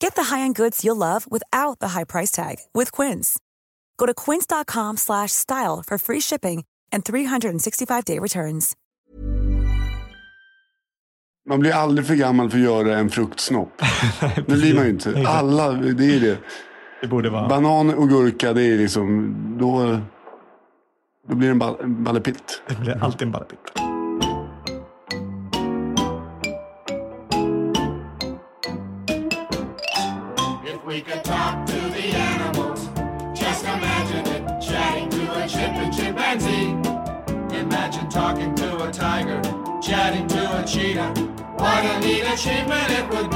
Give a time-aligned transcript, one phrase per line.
[0.00, 3.38] Get the high-end goods you'll love without the high price tag with Quince.
[3.96, 8.76] Go to quince.com slash style for free shipping and 365-day returns.
[11.48, 13.82] Man blir aldrig för gammal för att göra en fruktsnopp.
[14.36, 15.24] det blir man ju inte.
[15.26, 16.38] Alla, det är det.
[17.00, 17.48] Det borde vara...
[17.48, 19.98] Banan och gurka, det är liksom, då,
[21.28, 22.62] då blir det en, ball, ballepitt.
[22.68, 23.85] Det blir alltid en ballapitt.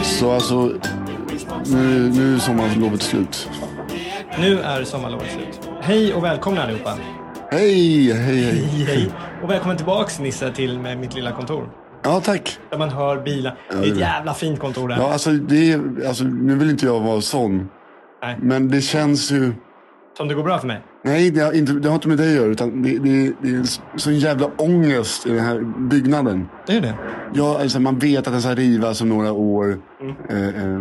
[0.03, 0.73] Så alltså,
[1.67, 3.49] nu, nu är sommarlovet slut.
[4.39, 5.71] Nu är sommarlovet slut.
[5.81, 6.99] Hej och välkomna allihopa.
[7.51, 8.85] Hej, hej, hej.
[8.87, 9.11] Hej.
[9.43, 11.69] Och välkommen tillbaks Nisse till med mitt lilla kontor.
[12.03, 12.59] Ja, tack.
[12.71, 13.59] Där man hör bilar.
[13.71, 14.97] Det är ett jävla fint kontor där.
[14.97, 17.69] Ja, alltså, det är, alltså, nu vill inte jag vara sån.
[18.23, 18.37] Nej.
[18.43, 19.53] Men det känns ju...
[20.17, 20.83] Som det går bra för mig.
[21.05, 22.47] Nej, det har inte, det har inte med dig att göra.
[22.51, 23.63] Utan det, det, det är
[23.99, 26.49] sån jävla ångest i den här byggnaden.
[26.67, 26.95] Det är det.
[27.35, 29.79] Ja, alltså, man vet att den ska rivas om några år.
[30.01, 30.15] Mm.
[30.29, 30.81] Eh, eh,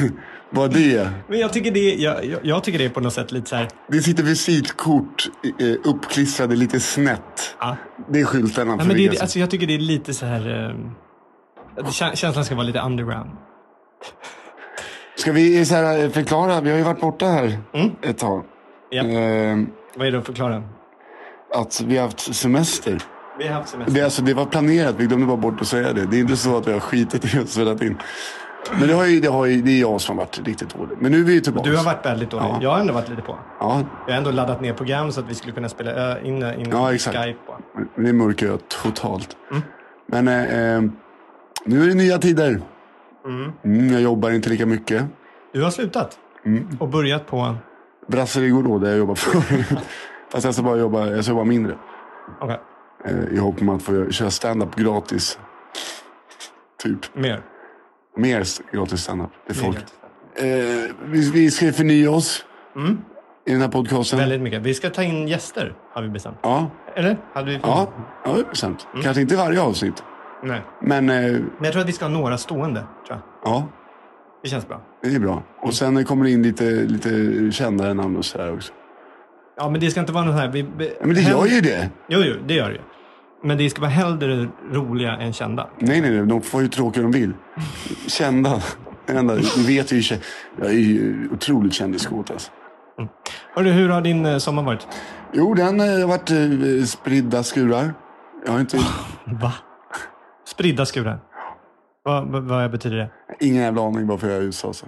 [0.50, 3.32] vad det Men jag tycker det, jag, jag, jag tycker det är på något sätt
[3.32, 3.68] lite så här.
[3.88, 7.56] Det sitter visitkort eh, uppklistrade lite snett.
[7.60, 7.76] Ja.
[8.08, 10.70] Det är skyltarna men det, är- som- alltså, jag tycker det är lite så här...
[11.78, 13.30] Eh, känslan ska vara lite underground.
[15.20, 16.60] Ska vi så här, eh, förklara?
[16.60, 17.58] Vi har ju varit borta här
[18.02, 18.42] ett tag.
[18.90, 19.02] Ja.
[19.04, 19.58] Eh,
[19.96, 20.62] Vad är det att förklara?
[21.54, 22.98] att vi har haft semester.
[23.38, 23.94] Vi har haft semester.
[23.94, 26.06] Det, alltså, det var planerat, vi glömde bara bort att säga det.
[26.06, 27.96] Det är inte så att vi har skitit i att spela in.
[28.78, 30.96] Men det, har ju, det, har ju, det är jag som har varit riktigt dålig.
[31.00, 31.70] Men nu är vi ju tillbaka.
[31.70, 32.44] Du har varit väldigt dålig.
[32.46, 32.58] Ja.
[32.62, 33.38] Jag har ändå varit lite på.
[33.60, 36.36] Ja, Jag har ändå laddat ner program så att vi skulle kunna spela ö- in,
[36.42, 37.16] in Ja, exakt.
[37.16, 37.38] Skype.
[37.94, 39.36] Men det mörker jag totalt.
[40.06, 40.82] Men eh, eh,
[41.64, 42.60] nu är det nya tider.
[43.24, 45.04] Mm, jag jobbar inte lika mycket.
[45.52, 46.68] Du har slutat Mm.
[46.80, 47.54] och börjat på...
[48.06, 49.66] Brasserie då, där jag jobbar förut.
[50.32, 51.76] Fast jag ska bara jobba, jag ska jobba mindre.
[52.40, 52.60] Okej,
[53.04, 55.38] Eh, I hopp om att få köra stand-up gratis.
[56.82, 57.16] Typ.
[57.16, 57.42] mer.
[58.16, 59.76] Mer gratis stand-up till folk.
[60.34, 60.44] Eh,
[61.04, 62.44] vi, vi ska förnya oss
[63.46, 64.18] i den här podcasten.
[64.18, 64.62] Väldigt mycket.
[64.62, 66.36] Vi ska ta in gäster, har vi bestämt.
[66.42, 67.16] Ja, Eller?
[67.32, 67.88] Hade vi ja,
[68.24, 68.86] ja, det är bestämt.
[69.02, 70.02] Kanske inte varje avsnitt.
[70.42, 70.62] Nej.
[70.82, 72.80] Men eh, Men jag tror att vi ska ha några stående.
[72.80, 73.52] Tror jag.
[73.52, 73.68] ja,
[74.42, 74.80] Det känns bra.
[75.02, 75.42] det är bra.
[75.62, 77.10] Och sen kommer det in lite, lite
[77.52, 78.72] kändare namn och sådär också.
[79.56, 80.48] Ja, men det ska inte vara något här...
[80.48, 81.90] Vi, Ja, men det gör ju det.
[82.08, 82.80] Jo, jo, det gör det ju.
[83.44, 85.68] Men det ska vara hellre roliga än kända.
[85.78, 86.26] Nej, nej, nej.
[86.26, 87.32] De får ju tråkiga de vill.
[88.06, 88.62] Kända.
[89.06, 90.16] Enda, vi vet ju,
[90.58, 92.50] jag är ju otroligt kändiskåt alltså.
[93.54, 94.86] Hörru, hur har din eh, sommar varit?
[95.32, 97.94] Jo, den eh, har varit spridda skurar.
[98.46, 98.76] Jag har inte,
[99.24, 99.52] Va?
[100.50, 101.20] Spridda skurar.
[102.02, 103.10] Vad, vad, betyder det?
[103.40, 104.72] ingen jävla aning varför jag är i USA.
[104.72, 104.86] Så.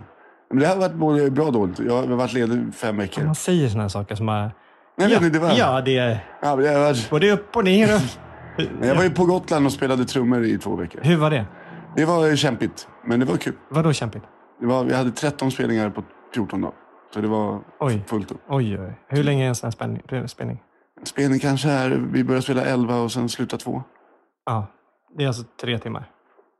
[0.50, 1.78] Men det har varit både bra och dåligt.
[1.78, 3.24] Jag har varit ledig fem veckor.
[3.24, 4.50] Man säger sådana saker som bara...
[4.98, 7.94] Nej, ja, men det var, ja, det är ja, har varit, både upp och ner.
[7.94, 8.02] Och...
[8.86, 11.00] jag var ju på Gotland och spelade trummor i två veckor.
[11.02, 11.46] Hur var det?
[11.96, 13.54] Det var kämpigt, men det var kul.
[13.68, 14.24] Vadå kämpigt?
[14.60, 16.02] Det var, vi hade 13 spelningar på
[16.34, 16.74] 14 dagar.
[17.14, 18.04] Så det var Oj.
[18.06, 18.40] fullt upp.
[18.48, 18.98] Oj, oj.
[19.08, 20.62] Hur länge är en sån här spänning, spelning?
[21.04, 23.82] Spelning kanske är, vi börjar spela 11 och sen slutar 2.
[24.46, 24.66] Ja,
[25.16, 26.04] det är alltså tre timmar.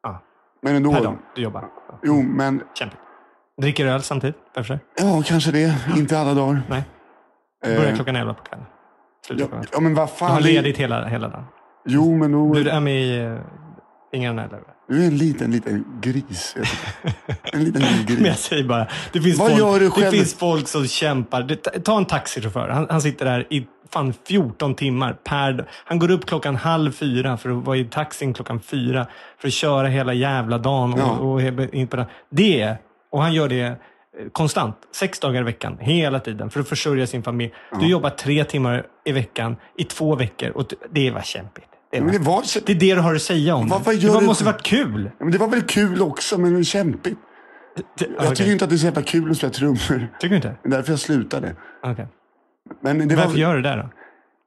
[0.02, 0.22] Ja,
[0.62, 0.92] Men ändå.
[0.92, 1.64] per dag du jobbar.
[1.88, 1.98] Ja.
[2.02, 2.98] Jo, men Kämpigt.
[3.60, 4.36] Dricker öl samtidigt?
[4.54, 4.80] Varför?
[4.98, 5.74] ja, kanske det.
[5.96, 6.62] Inte alla dagar.
[6.68, 6.84] Nej.
[7.64, 8.66] Börjar Eh, klockan elva på kvällen.
[9.28, 10.30] Ja, ja, men vad Du fan.
[10.30, 11.44] har det- ledigt hela, hela dagen.
[11.86, 13.40] Jo, men då, Du är med i uh,
[14.12, 14.60] Fingrarna eller?
[14.88, 16.54] du är en liten, liten gris.
[16.56, 16.62] du.
[17.52, 18.38] En liten, liten Men jag gris.
[18.40, 20.10] säger bara, det finns, Vad folk, gör du det själv?
[20.10, 21.42] finns folk som kämpar.
[21.42, 22.68] Det- Ta en taxichaufför.
[22.68, 25.66] Han, han sitter där i fan 14 timmar per dag.
[25.84, 29.06] Han går upp klockan halv fyra för att vara i taxin klockan fyra.
[29.38, 30.92] För att köra hela jävla dagen.
[30.92, 31.10] Och, Ja.
[31.18, 32.04] och, he- in på.
[32.30, 32.74] Det,
[33.10, 33.74] och han gör det eh,
[34.32, 34.76] konstant.
[34.94, 35.76] Sex dagar i veckan.
[35.80, 36.50] Hela tiden.
[36.50, 37.52] För att försörja sin familj.
[37.80, 40.50] Du jobbar tre timmar i veckan i två veckor.
[40.50, 41.66] Och det var kämpigt.
[41.92, 42.42] Det, det, var...
[42.66, 43.96] det är det du har att säga om Vad- det.
[44.12, 45.10] Det måste varit kul.
[45.18, 47.18] Ja, men det var väl kul också, men det är kämpigt.
[48.18, 50.08] Jag tycker inte att det är så jävla kul att spela trummor.
[50.20, 50.54] Tycker du inte?
[50.62, 51.54] Det är därför jag slutade.
[51.82, 52.06] Okej.
[52.80, 53.88] Men det var, Varför gör du det då?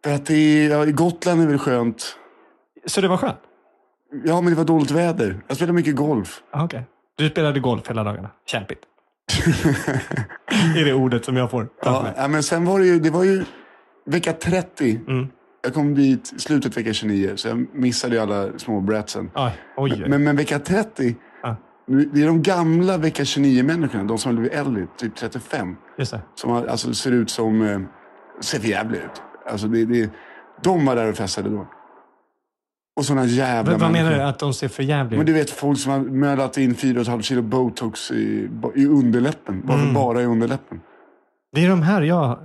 [0.06, 2.18] För att det ja, i Gotland är väl skönt.
[2.86, 3.38] Så det var skönt?
[4.26, 5.38] Ja, men det var dåligt väder.
[5.48, 6.42] Jag spelar mycket golf.
[6.52, 6.84] Ah, Okej.
[7.18, 8.30] Du spelade golf hela dagarna?
[8.46, 8.80] Kämpigt.
[10.78, 13.24] är det ordet som jag får Ja, ja, men sen var det ju, det var
[13.24, 13.46] ju
[14.06, 15.00] vecka 30.
[15.08, 15.28] Mm.
[15.64, 19.32] Jag kom dit slutet vecka 29, så jag missade ju alla små bratsen.
[19.36, 20.10] Oj, oj, oj.
[20.10, 21.56] Men, men vecka 30, Ja.
[21.88, 25.76] nu- det är de gamla vecka 29-människorna, de som har blivit äldre, typ 35.
[25.98, 26.22] Just det.
[26.36, 27.80] Som har, alltså, ser ut som, eh,
[28.42, 29.22] ser för jävla ut.
[29.50, 30.10] Alltså, det, det,
[30.64, 31.68] de var där och festade då.
[32.98, 34.24] Och sådana jävla Vad, vad menar människor.
[34.24, 34.30] du?
[34.30, 37.42] Att de ser för jävliga Men du vet folk som har mölat in 4,5 kilo
[37.42, 39.62] botox i, i underläppen.
[39.66, 39.94] Varför Mm.
[39.94, 40.82] bara i underläppen?
[41.56, 42.40] Det är de här jag...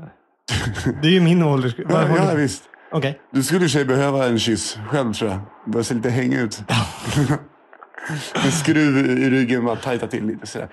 [1.03, 1.75] Det är ju min ålder.
[1.89, 2.63] Ja, ja visst.
[2.93, 3.21] Okej.
[3.33, 5.41] Du skulle i sig behöva en kyss själv tror jag.
[5.67, 6.63] Börja se lite häng ut.
[8.45, 10.69] en skruv i ryggen, bara tajta till lite sådär.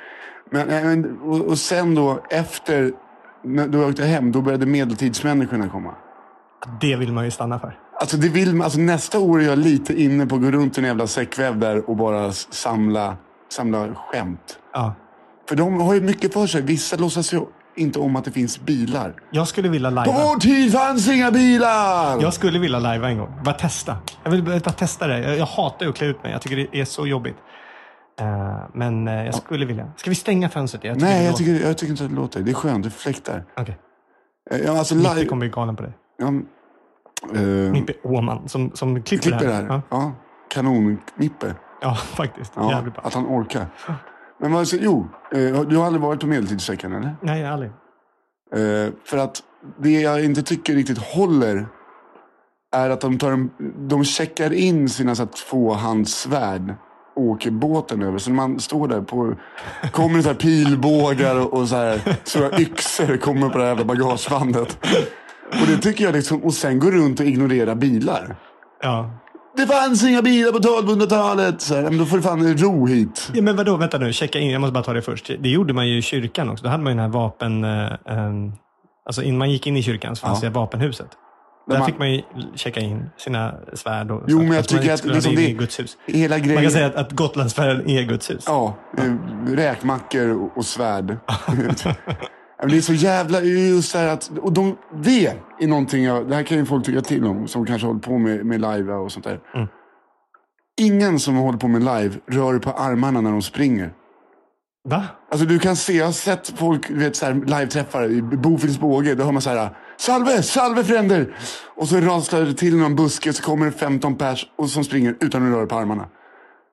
[0.52, 2.92] Men, men, och, och sen då efter,
[3.48, 5.94] när du åkte hem, då började medeltidsmänniskorna komma.
[6.82, 7.78] Det vill man ju stanna för.
[8.00, 10.78] Alltså, det vill, man- alltså nästa år är jag lite inne på att gå runt
[10.78, 13.16] i en jävla säckväv där och bara samla,
[13.52, 14.60] samla skämt.
[14.74, 14.94] Ja.
[15.50, 16.62] För de har ju mycket för sig.
[16.62, 17.42] Vissa låtsas ju
[17.76, 19.14] inte om att det finns bilar.
[19.32, 20.14] Jag skulle vilja På lajva.
[20.14, 22.22] vår tid fanns inga bilar!
[22.22, 23.30] Jag skulle vilja lajva en gång.
[23.44, 23.98] Bara testa.
[24.24, 25.20] Jag vill bara testa det.
[25.20, 26.32] Jag, jag hatar ju att klä ut mig.
[26.32, 27.38] Jag tycker det är så jobbigt.
[28.22, 29.92] Eh, men eh, jag skulle vilja.
[29.96, 30.84] Ska vi stänga fönstret?
[30.84, 32.42] Jag Nej, jag tycker, jag tycker inte att det låter.
[32.42, 33.44] Det är skönt, det fläktar.
[33.58, 33.78] Okej.
[34.52, 35.26] Eh, Ja, alltså live...
[35.26, 35.94] kommer bli galen på dig.
[36.18, 36.28] Ja,
[37.36, 39.64] eh, Micke Åman som, som klipper, klipper det här.
[39.64, 39.82] här.
[39.90, 40.12] Ja.
[40.50, 41.56] Kanonknippe.
[41.82, 42.54] ja faktiskt.
[42.56, 43.04] Ja, Jävligt bra.
[43.04, 43.66] att han orkar.
[44.40, 45.08] Men vad, så, jo,
[45.70, 47.16] du har aldrig varit på Medeltidsveckan eller?
[47.22, 47.72] Nej, aldrig.
[49.06, 49.44] För att
[49.80, 51.68] det jag inte tycker riktigt håller
[52.76, 53.50] är att de, tar en,
[53.88, 56.76] de checkar in sina så här, tvåhandssvärd
[57.18, 58.18] åker båten över.
[58.18, 59.36] Så när man står där på,
[59.92, 63.70] kommer det så här pilbågar och, och så här, stora yxor kommer på det här
[63.70, 64.78] jävla bagagebandet.
[65.62, 68.36] Och det tycker jag liksom, och sen går runt och ignorera bilar.
[68.84, 69.12] Ja.
[69.58, 71.62] Det fanns inga bilar på 1200-talet.
[71.62, 73.32] Så här, men då får du fan ro hit.
[73.34, 73.42] ja.
[73.42, 74.14] Men vadå, vänta nu.
[74.14, 74.50] Checka in.
[74.52, 75.32] Jag måste bara ta det först.
[75.40, 76.64] Det gjorde man ju i kyrkan också.
[76.64, 77.64] Då hade man ju den här vapen...
[77.64, 78.52] eh, ehm,
[79.06, 80.50] alltså innan man gick in i kyrkan så fanns Ja.
[80.50, 81.08] det vapenhuset.
[81.68, 82.22] Där man- fick man ju
[82.56, 84.12] checka in sina svärd.
[84.12, 85.98] Och Jo, men jag tycker att liksom det in det- i Guds hus.
[86.06, 86.54] Hela grejen.
[86.54, 88.44] Man kan säga att, att Gotlandsfärden är Guds hus.
[88.48, 89.14] Ja, eh,
[89.56, 91.18] räkmackor och, svärd.
[92.60, 93.42] Ja, det är så jävla...
[93.42, 95.28] Just det här att, och de, det
[95.62, 96.30] är någonting jag...
[96.30, 98.94] Det här kan ju folk tycka till om som kanske håller på med, med live
[98.94, 99.40] och sånt där.
[99.56, 99.68] Mm.
[100.82, 103.92] Ingen som håller på med live rör på armarna när de springer.
[104.90, 105.04] Va?
[105.32, 108.80] Alltså du kan se, jag har sett folk, du vet så här, live-träffar i Bofils
[108.80, 109.16] båge.
[109.16, 111.36] Då hör man så här, salve, salve fränder!
[111.76, 115.16] Och så raslar det till någon buske så kommer det 15 pers och som springer
[115.20, 116.06] utan att röra på armarna.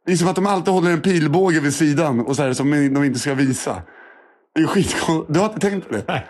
[0.06, 2.70] Det är som att de alltid håller en pilbåge vid sidan och så här, som
[2.70, 3.82] de inte ska visa.
[4.54, 5.34] Det är skitkonstigt.
[5.34, 6.04] Du har inte tänkt på det?
[6.08, 6.26] Nej.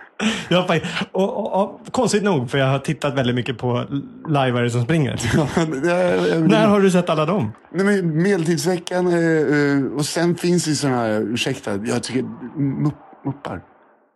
[0.48, 0.80] Jag har
[1.12, 3.84] och, och, och, konstigt nog, för jag har tittat väldigt mycket på
[4.28, 5.20] lajvare som springer.
[5.36, 7.52] Ja, det- jag- När har du sett alla dem?
[7.72, 12.22] Nej, men medeltidsveckan eh, eh, och sen finns det sådana här, ursäkta, jag tycker
[12.60, 12.94] mupp,
[13.24, 13.60] muppar.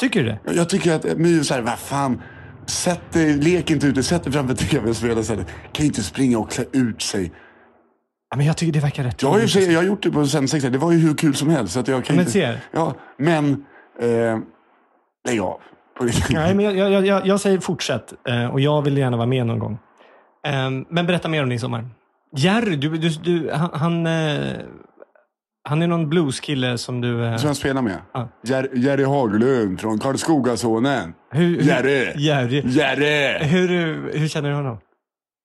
[0.00, 0.38] Tycker du det?
[0.44, 2.22] Jag- Jag tycker att, men så här, vad fan.
[2.68, 6.38] Sätt dig, lek inte ute, sätt dig framför tv-spel och så här, kan inte springa
[6.38, 7.32] och klä ut sig.
[8.30, 9.70] Ja, men jag tycker det verkar rätt Jag har ju roligt.
[9.72, 11.72] jag har gjort det på sensexan, det var ju hur kul som helst.
[11.74, 12.60] Så att jag kan Men inte, ser.
[12.72, 13.64] Ja, men
[14.00, 14.38] eh,
[15.28, 15.60] lägg av.
[16.30, 19.46] Nej, men jag, jag, jag, jag säger fortsätt eh, och jag vill gärna vara med
[19.46, 19.78] någon gång.
[20.46, 21.88] Eh, Men berätta mer om din sommar.
[22.36, 24.06] Jerry, du, du, du, han,
[25.68, 27.24] han, eh, är någon blueskille som du...
[27.24, 27.98] eh, Som jag spelar med.
[28.44, 31.14] Jer, Jerry Haglund från Karlskogasonen.
[31.30, 32.12] Hur, hur, Jerry!
[32.16, 32.62] Jerry.
[32.66, 33.44] Jerry!
[33.46, 33.68] Hur,
[34.18, 34.78] hur känner du honom?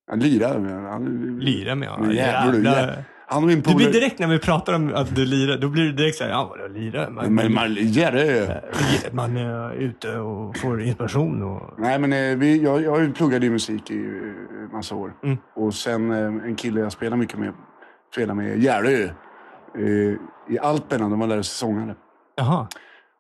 [0.09, 0.59] Han lirar.
[0.59, 2.11] med- Han, Lira med honom?
[2.11, 2.87] Jävlar, Jävlar.
[2.87, 5.69] jä- Han och min Du blir direkt när vi pratar om att du lirar, då
[5.69, 7.09] blir du direkt såhär, ja vadå lira?
[7.09, 8.47] Man, Men man, Jerry!
[9.11, 11.73] man är ute och får inspiration och...
[11.77, 15.13] Nej, men eh, vi, jag, jag pluggade ju musik i eh, massa år.
[15.23, 15.37] Mm.
[15.55, 17.53] Och sen eh, en kille jag spelar mycket med,
[18.13, 19.09] spelar med Jerry.
[19.77, 21.95] Eh, I Alperna, de var där sångare.
[22.35, 22.67] Jaha.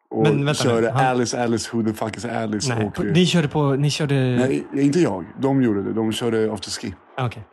[0.09, 2.75] Och Men vänta körde han- Alice, Alice, Who the fuck is Alice?
[2.75, 4.15] Nej, och, eh, ni körde på, ni körde...
[4.15, 5.25] nej, inte jag.
[5.39, 5.93] De gjorde det.
[5.93, 6.93] De körde afterski.
[7.17, 7.43] Ah, Okej.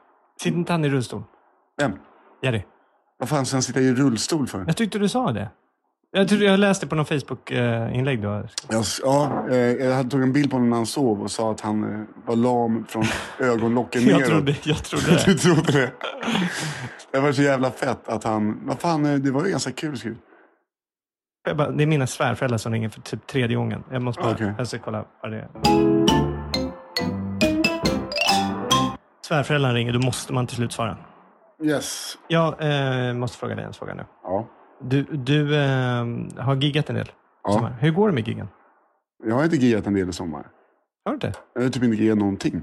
[0.40, 1.23] Sitter inte han i rullstol?
[1.78, 1.92] Vem?
[2.42, 2.62] Jerry?
[3.19, 4.64] Vad fan ska han sitta i rullstol för?
[4.66, 5.50] Jag tyckte du sa det.
[6.12, 8.43] Jag, tror, jag läste på någon Facebook-inlägg då.
[8.69, 11.50] Jag, ja, eh, jag hade tagit en bild på honom när han sov och sa
[11.50, 13.05] att han eh, var lam från
[13.38, 14.31] ögonlocken Jag neråt.
[14.31, 15.93] trodde, jag trodde Du trodde det?
[17.12, 18.67] Det var så jävla fett att han...
[18.67, 20.19] Vad fan, eh, det var ju ganska kul skrivet.
[21.45, 23.85] Jag det är mina svärföräldrar som ringer för typ tredje gången.
[23.90, 24.52] Jag måste bara, Okej.
[24.59, 25.49] jag ska kolla vad det är.
[29.26, 30.97] Svärföräldrarna ringer, då måste man till slut svara.
[31.62, 32.19] Yes.
[32.29, 32.55] Jag
[33.09, 34.05] eh, måste fråga dig en fråga nu.
[34.23, 34.49] Ja.
[34.81, 36.05] Du, du eh,
[36.45, 37.11] har giggat en del.
[37.45, 37.53] Ja.
[37.53, 37.77] sommar.
[37.81, 38.49] Hur går det med giggen?
[39.25, 40.47] Jag har inte giggat en del i sommar.
[41.05, 41.33] Har du inte?
[41.55, 42.63] Jag har typ inte giggat någonting.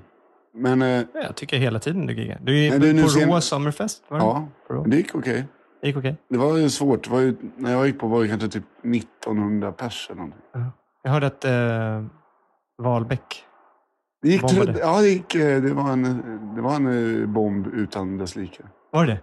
[0.53, 2.39] Men eh, Ja, Jag tycker hela tiden du giggar.
[2.41, 4.03] Du är Nej, det nu på sen- Rå Sommerfest.
[4.07, 4.23] Var det?
[4.25, 4.83] ja, På Rå.
[4.83, 5.45] det gick okej.
[5.81, 6.15] Det gick okej.
[6.29, 7.03] Det var ju svårt.
[7.03, 10.41] Det var ju, när jag gick på var det kanske typ 1900 pers eller någonting.
[11.03, 12.05] Jag hörde att eh,
[12.83, 13.43] Wahlbeck...
[14.21, 14.79] Det gick, Bombade.
[14.79, 15.35] ja, det gick.
[15.35, 16.03] eh, Det var en,
[16.55, 18.63] det var en eh, bomb utan dess like.
[18.91, 19.19] Var det det?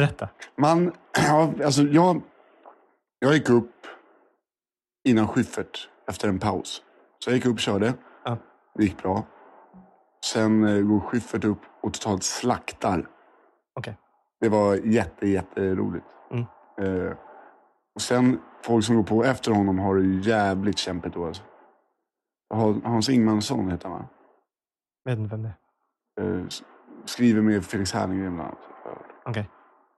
[0.00, 0.28] Berätta.
[0.56, 0.92] Man,
[1.28, 2.22] ja, alltså jag,
[3.18, 3.86] jag gick upp
[5.08, 6.82] innan Schyffert efter en paus.
[7.18, 7.94] Så jag gick upp och körde.
[8.24, 8.36] Ja.
[8.74, 9.22] Det gick bra.
[10.24, 13.08] Sen eh, går Schyffert upp och totalt slaktar.
[13.74, 13.96] Okej.
[14.40, 16.06] Det var jätte, jätteroligt.
[16.30, 16.44] Mm.
[16.80, 17.12] Eh,
[17.94, 21.26] och sen folk som går på efter honom har det jävligt kämpigt då.
[21.26, 21.42] Alltså.
[22.84, 24.08] Hans- Ingmansson heter han va?
[25.04, 25.52] Vet inte vem det
[26.22, 26.38] är.
[26.40, 26.44] Eh,
[27.04, 28.58] skriver med Felix Herngren bland annat.
[29.24, 29.48] Okej.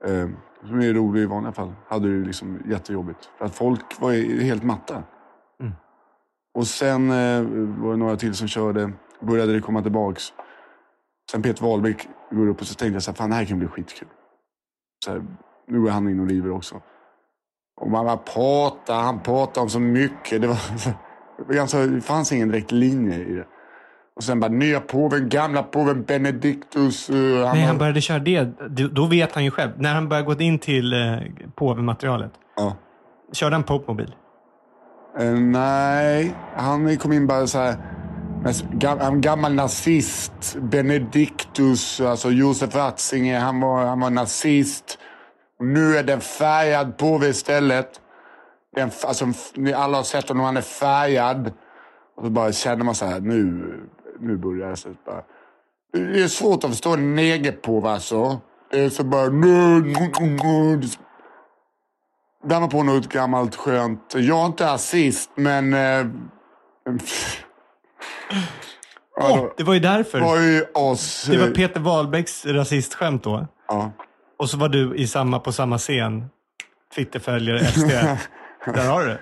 [0.04, 0.28] Eh,
[0.68, 1.72] som är rolig i vanliga fall.
[1.88, 3.30] Hade det liksom jättejobbigt.
[3.38, 5.02] För att folk var helt matta.
[5.60, 5.72] Mm.
[6.54, 7.42] Och sen eh,
[7.82, 8.92] var det några till som körde.
[9.20, 10.32] Började det komma tillbaks.
[11.30, 13.58] Sen Peter Wahlbeck går upp och så tänkte jag så här, fan det här kan
[13.58, 14.08] bli skitkul.
[15.04, 15.22] Så här,
[15.66, 16.80] nu går han in och river också.
[17.80, 20.42] Och man bara pratar, han pratar om så mycket.
[21.38, 23.46] Det, var, ganska, det fanns ingen direkt linje i det.
[24.16, 27.10] Och sen bara, nya påven, gamla påven Benedictus.
[27.10, 28.44] eh, Nej, var- han började köra det.
[28.92, 29.70] Då- vet han ju själv.
[29.76, 31.18] När han började gå in till eh,
[31.54, 32.32] påvematerialet.
[32.56, 32.76] Ja.
[33.32, 34.14] Körde han Pope-mobil?
[35.18, 37.76] Eh, nej, han kom in bara så här.
[39.00, 40.56] En gammal nazist.
[40.60, 44.98] Benedictus, alltså Josef Ratzinger, han var, han var nazist.
[45.58, 47.88] Och nu är det en färgad påve istället.
[48.74, 49.24] Det är en, f- alltså,
[49.76, 51.52] alla har sett honom, han är färgad.
[52.16, 53.64] Och så bara känner man så här, nu,
[54.22, 54.74] nu börjar.
[54.74, 55.22] Så bara,
[55.92, 58.40] det är svårt att förstå en negerpåve alltså.
[58.70, 59.28] Det är så bara...
[62.44, 64.14] Där på något gammalt skönt.
[64.14, 65.74] Jag är inte rasist, men...
[65.74, 66.06] Eh,
[69.16, 70.18] ja, Åh, det var ju därför.
[70.18, 71.26] det var ju oss.
[71.30, 73.46] Det var Peter Wahlbecks rasistskämt då.
[73.68, 73.92] Ja.
[74.38, 76.24] Och så var du i samma, på samma scen.
[76.94, 77.88] Twitterföljare, SD.
[78.74, 79.20] Där har du det.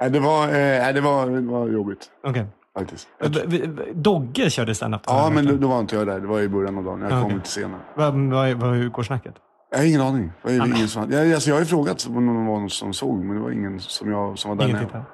[0.00, 2.46] Nej, det var, eh, det var, det var jobbigt Okej.
[2.78, 3.08] Faktiskt.
[3.46, 5.02] V- Dogge körde standup.
[5.06, 6.20] Ja, men då, var inte jag där.
[6.20, 7.00] Det var i början av dagen.
[7.00, 7.80] Jag Ja, kom lite senare.
[7.94, 9.34] Vad, hur går snacket?
[9.70, 10.32] Jag har ingen aning.
[10.42, 12.92] Det var ingen som, jag, alltså, jag har ju frågat om någon var någon som
[12.92, 14.68] såg, men det var ingen som, jag, som var där.
[14.68, 15.04] Ingen tittare?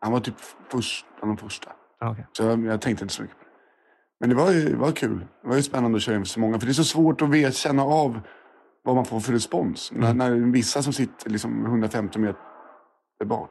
[0.00, 0.34] Han var typ
[0.72, 1.70] först, bland de första.
[2.00, 2.26] Ja, okej.
[2.32, 3.50] Så jag, jag tänkte inte så mycket på det.
[4.20, 5.26] Men det var, ju, det var kul.
[5.42, 6.58] Det var ju spännande att köra inför så många.
[6.58, 8.20] För det är så svårt att vet, känna av
[8.84, 9.92] vad man får för respons.
[9.94, 12.38] När, när vissa som sitter liksom 150 meter
[13.24, 13.50] bak.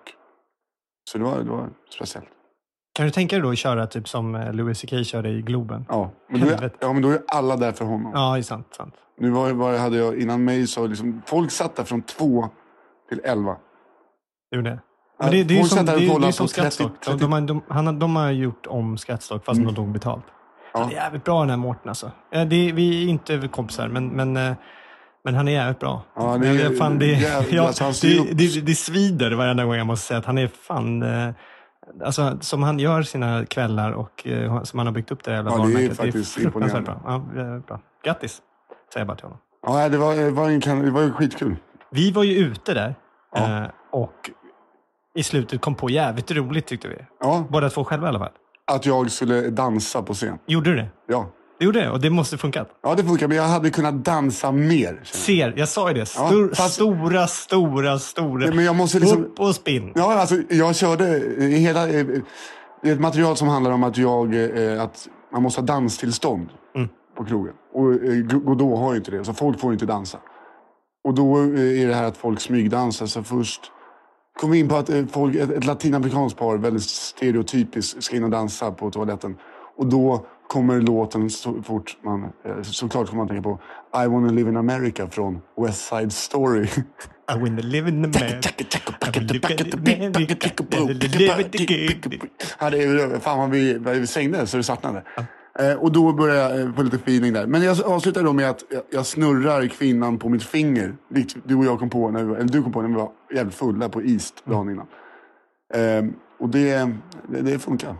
[1.11, 2.27] Så det var, det var speciellt.
[2.95, 5.85] Kan du tänka dig då att köra typ som eh, Louis CK körde i Globen?
[5.89, 8.11] Ja, men då är, ja, men då är alla där för honom.
[8.15, 8.67] Ja, det är sant.
[8.77, 8.93] sant.
[9.19, 12.49] Nu var, var, hade jag, innan mig så liksom, folk satt där från två
[13.09, 13.55] till elva.
[14.51, 14.79] Det gjorde det.
[15.19, 17.19] Men det, det är som, det, är- det är som på 30 Skrattstock.
[17.19, 20.23] De, de, de, han, de har gjort om Skrattstock fast de tog betalt.
[20.73, 20.79] Ja.
[20.79, 22.11] Han är jävligt bra den här Mårten alltså.
[22.31, 24.53] Är- vi är inte kompisar, men, men, eh,
[25.23, 26.03] men han är jävligt bra.
[26.15, 29.31] Ja, det är- fan, det, jävligt- ja, alltså, han ser upp- det, det, det svider
[29.31, 31.03] varenda gång jag måste säga att han är fan...
[32.05, 35.51] Alltså, som han gör sina kvällar och eh, som han har byggt upp det jävla
[35.51, 35.97] Ja, det är varumärket.
[35.97, 37.01] faktiskt fruktansvärt imponerande.
[37.05, 37.25] bra.
[37.35, 37.79] Ja, det är bra.
[38.03, 38.41] Grattis,
[38.93, 39.39] säger jag bara till honom.
[39.67, 41.55] Ja, det var, det var, en, det var skitkul.
[41.91, 42.95] Vi var ju ute där
[43.35, 43.63] Ja.
[43.63, 44.29] eh, och
[45.15, 46.95] i slutet kom på jävligt roligt tyckte vi.
[47.19, 48.31] Ja, Båda två själva i alla fall.
[48.71, 50.37] att jag skulle dansa på scen.
[50.47, 50.87] Gjorde du det?
[51.07, 51.29] Ja,
[51.59, 52.67] Det gjorde det och det måste funkat.
[52.83, 53.27] ja det funkar.
[53.27, 55.01] Men jag hade kunnat dansa mer.
[55.03, 56.05] Ser, jag sa ju det.
[56.05, 58.45] Stor, fast- Stora, stora, stora.
[58.45, 59.91] Ja, men jag måste liksom- Upp och spinn.
[59.95, 61.89] Ja, alltså, jag körde i hela...
[61.89, 62.05] eh,
[62.83, 66.49] Det är ett material som handlar om att, jag, eh, att man måste ha danstillstånd
[66.75, 66.89] Mm.
[67.17, 67.53] på krogen.
[67.73, 70.17] Och eh, Godot har ju inte det, så folk får inte dansa.
[71.03, 73.05] Och då eh, är det här att folk smygdansar.
[73.05, 73.61] Så först
[74.39, 78.23] kom vi in på att eh, folk, ett, ett latinamerikanskt par, väldigt stereotypiskt, ska in
[78.23, 79.37] och dansa på toaletten.
[79.77, 82.23] Och då kommer låten så fort man...
[82.23, 83.59] eh, Såklart kommer man tänka på
[84.03, 86.67] I wanna live in America från West Side Story.
[87.35, 88.05] I will live in
[92.77, 95.03] är, fan vad vi, vad vi svängde så det svartnade.
[95.59, 97.47] Eh, och då började jag eh, få lite feeling där.
[97.47, 100.95] Men jag avslutar då med att jag, snurrar kvinnan på mitt finger.
[101.09, 103.09] Likt du och jag kom på, när vi, eller du kom på när vi var
[103.33, 104.87] jävligt fulla på East dagen innan.
[105.73, 106.89] Eh, och det,
[107.27, 107.95] det, det funkar.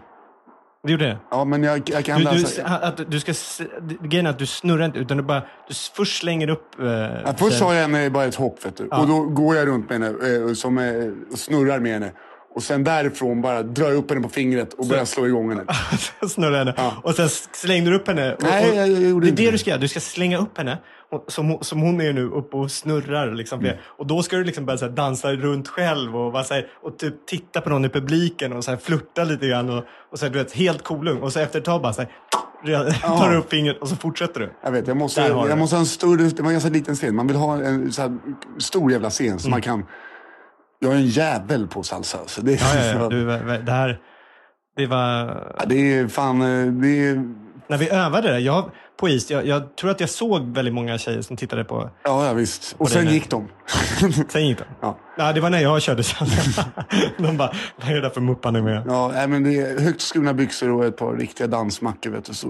[0.84, 1.18] Du gjorde det?
[1.32, 2.64] Ja, men jag, jag kan Du, du, dansa.
[2.66, 3.34] att du ska,
[4.02, 6.80] grejen är att du snurrar inte utan du bara, du först slänger upp...
[6.80, 6.86] Eh,
[7.26, 8.88] Ja, först har jag henne bara ett hopp, vet du.
[8.88, 10.94] Och då går jag runt med henne eh, som, eh,
[11.32, 12.12] och snurrar med henne.
[12.56, 15.64] Och sen därifrån bara dra upp henne på fingret och börja slå igång henne.
[16.30, 16.74] Snurra henne.
[17.04, 18.34] Och sen slängde du upp henne.
[18.34, 19.52] Och, Nej, jag- jag gjorde det är det det.
[19.52, 19.80] du ska göra.
[19.82, 20.78] Du ska slänga upp henne.
[21.12, 23.32] Och, som, som hon är nu uppe och snurrar.
[23.32, 23.76] Liksom, Mm.
[23.98, 26.68] Och då ska du liksom börja så här, dansa runt själv och, bara, så här,
[26.84, 29.70] och typ, titta på någon i publiken och så här, flirta lite grann.
[29.70, 31.22] Och, och så här, du vet, helt kolugn.
[31.22, 32.10] Och så efter ett tag bara så här,
[33.02, 34.52] tar du upp fingret och så fortsätter du.
[34.64, 35.56] Jag vet, jag måste, jag det.
[35.56, 37.16] måste ha en större, det var en ganska liten scen.
[37.16, 38.18] Man vill ha en så
[38.60, 39.40] stor jävla scen Mm.
[39.40, 39.86] så man kan...
[40.84, 42.18] Jag är en jävel på salsa.
[42.26, 43.10] Så det, Ja, ja, ja.
[43.10, 43.26] Du,
[43.66, 44.00] det här,
[44.78, 45.26] det var...
[45.60, 46.42] Ja, det är fan...
[46.42, 47.34] eh, Det är,
[47.68, 50.98] När vi övade det, jag, på is, jag, jag tror att jag såg väldigt många
[50.98, 51.90] tjejer som tittade på.
[52.04, 52.76] ja, ja, visst.
[52.78, 53.48] Och sen gick de.
[54.30, 54.64] Sen gick de.
[54.82, 54.98] Ja.
[55.18, 56.66] Ja, det var när jag körde salsa.
[57.18, 58.84] De bara, vad är det där för muppar ni med?
[58.88, 62.10] Ja, nej, men det är högt skurna byxor och ett par riktiga dansmackor.
[62.12, 62.48] Vet du, så,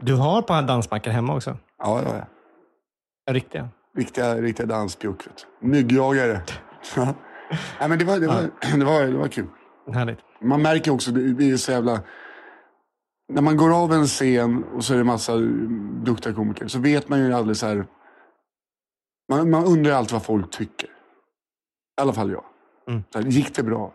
[0.00, 1.56] Du har ett par dansmackor hemma också?
[1.82, 3.32] ja, ja, ja.
[3.32, 3.68] Riktiga?
[3.96, 5.22] Riktiga, riktiga danspjuck.
[5.62, 6.40] Myggjagare.
[7.80, 8.42] Nej, men det var, det, var,
[8.78, 9.46] det, var, det var kul.
[9.92, 10.18] Härligt.
[10.40, 12.00] Man märker också, det, det är så jävla...
[13.32, 15.36] När man går av en scen och så är det massa
[16.04, 17.86] duktiga komiker så vet man ju aldrig så här...
[19.28, 20.86] Man, man undrar alltid vad folk tycker.
[20.86, 22.44] I alla fall jag.
[22.88, 23.02] Mm.
[23.14, 23.92] Här, gick det bra?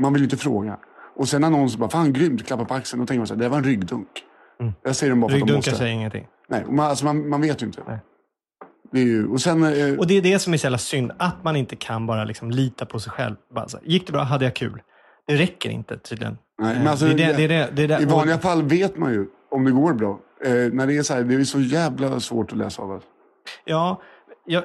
[0.00, 0.78] Man vill ju inte fråga.
[1.16, 3.00] Och sen när någon så bara, fan grymt, klappar på axeln.
[3.00, 4.08] Då tänker man så här, det var en ryggdunk.
[4.60, 4.72] Mm.
[4.82, 5.78] Jag säger de bara för att de Ryggdunkar måste.
[5.78, 6.26] säger ingenting.
[6.48, 7.82] Nej, man, alltså man, man vet ju inte.
[7.86, 7.98] Nej.
[8.94, 9.62] Det är ju, och sen...
[9.62, 12.24] Eh, Och det är det som är så jävla synd, att man inte kan bara
[12.24, 13.34] liksom lita på sig själv.
[13.54, 14.22] Bara så, gick det bra?
[14.22, 14.82] Hade jag kul?
[15.26, 16.38] Det räcker inte tydligen.
[16.58, 18.02] Nej, Eh, men alltså, det, är det, det, är det, det, är det.
[18.02, 20.18] I vanliga fall vet man ju om det går bra.
[20.44, 23.00] Eh, när det är så här, det är så jävla svårt att läsa av det.
[23.64, 24.02] Ja,
[24.46, 24.64] jag,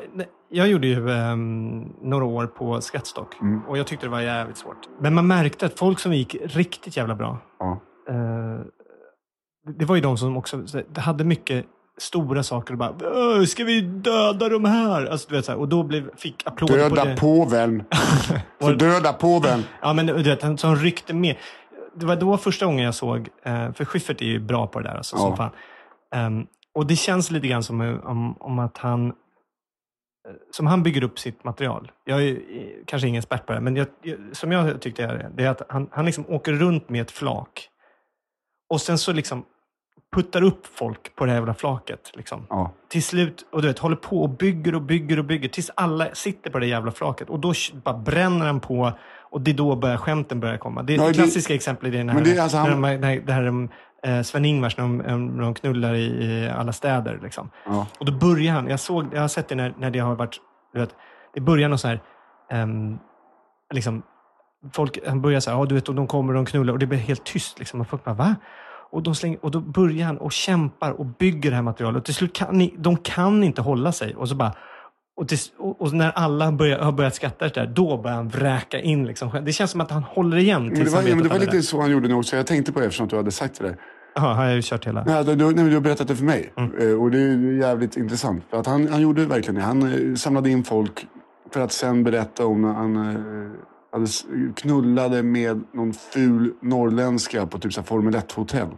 [0.50, 3.62] jag gjorde ju ehm, några år på Skrattstock Mm.
[3.68, 4.78] och jag tyckte det var jävligt svårt.
[5.02, 7.82] Men man märkte att folk som gick riktigt jävla bra, Ja.
[8.10, 8.60] eh,
[9.80, 10.64] det var ju de som också
[10.98, 11.66] hade mycket
[12.00, 15.06] stora saker och bara "Åh, Ska vi döda de här?
[15.06, 17.16] Alltså, du vet, så här, och då blev, fick applåder på Döda det.
[17.18, 17.84] påven.
[18.62, 19.64] Så döda påven.
[19.82, 21.36] Ja, men du vet, han som ryckte med.
[21.96, 24.90] Det var då första gången jag såg, eh, för Schyffert är ju bra på det
[24.90, 24.96] där.
[24.96, 25.20] Alltså, Ja.
[25.20, 25.52] som fan.
[26.16, 29.14] Ehm, och det känns lite grann som eh, om, om att han eh,
[30.52, 31.92] som han bygger upp sitt material.
[32.06, 32.40] Jag är
[32.86, 33.88] kanske ingen expert på det, men jag,
[34.32, 37.12] som jag tyckte är det, det är att han, han liksom åker runt med ett
[37.12, 37.68] flak.
[38.70, 39.46] Och sen så liksom
[40.16, 42.12] puttar upp folk på det här jävla flaket.
[42.14, 42.72] Liksom Ja.
[42.90, 46.06] till slut, och du vet, håller på och bygger och bygger och bygger tills alla
[46.14, 47.30] sitter på det jävla flaket.
[47.30, 48.92] Och då bara bränner han på
[49.32, 50.84] och det är då börjar skämten börjar komma.
[50.84, 53.34] Det, Ja, det klassiska exemplet är den här, det alltså han- när de, här, det
[53.34, 53.70] här um,
[54.04, 57.20] eh, Sven-Ingvars när de, när de knullar i, i alla städer.
[57.24, 57.50] Liksom.
[57.66, 57.88] Ja.
[58.00, 60.38] Och då börjar han, jag, såg, jag har sett det när, när det har varit,
[60.74, 60.96] du vet,
[61.34, 62.00] det börjar någon så här,
[62.52, 62.98] ehm,
[63.74, 64.02] liksom,
[64.74, 66.80] folk, han börjar så här, ja du vet, och de kommer och de knullar och
[66.80, 67.60] det blir helt tyst.
[67.60, 68.36] Liksom, och folk bara, va?
[68.92, 72.00] Och, de slänger, och då börjar han och kämpar och bygger det här materialet.
[72.00, 74.16] Och till slut kan ni, de kan inte hålla sig.
[74.16, 74.54] Och så bara,
[75.18, 78.80] och, till, och, och när alla börjar, har börjat skratta där, då börjar han vräka
[78.82, 79.06] in.
[79.08, 79.42] Liksom.
[79.46, 81.52] Det känns som att han håller igen Men det var, ja, men det var lite
[81.52, 81.62] där.
[81.62, 82.36] så han gjorde nu också.
[82.36, 83.76] Jag tänkte på det eftersom att du hade sagt det där.
[84.16, 85.04] Jaha, har jag ju kört hela.
[85.04, 86.54] Nej, du, du, du har berättat det för mig.
[86.58, 86.78] Mm.
[86.90, 88.44] Eh, Och det är jävligt intressant.
[88.50, 89.62] För att han, han gjorde verkligen det.
[89.62, 91.08] Han eh, samlade in folk
[91.54, 93.52] för att sen berätta om när han eh,
[93.92, 94.08] hade
[94.56, 98.70] knullade med någon ful norrländska på typ så Formel 1-hotell.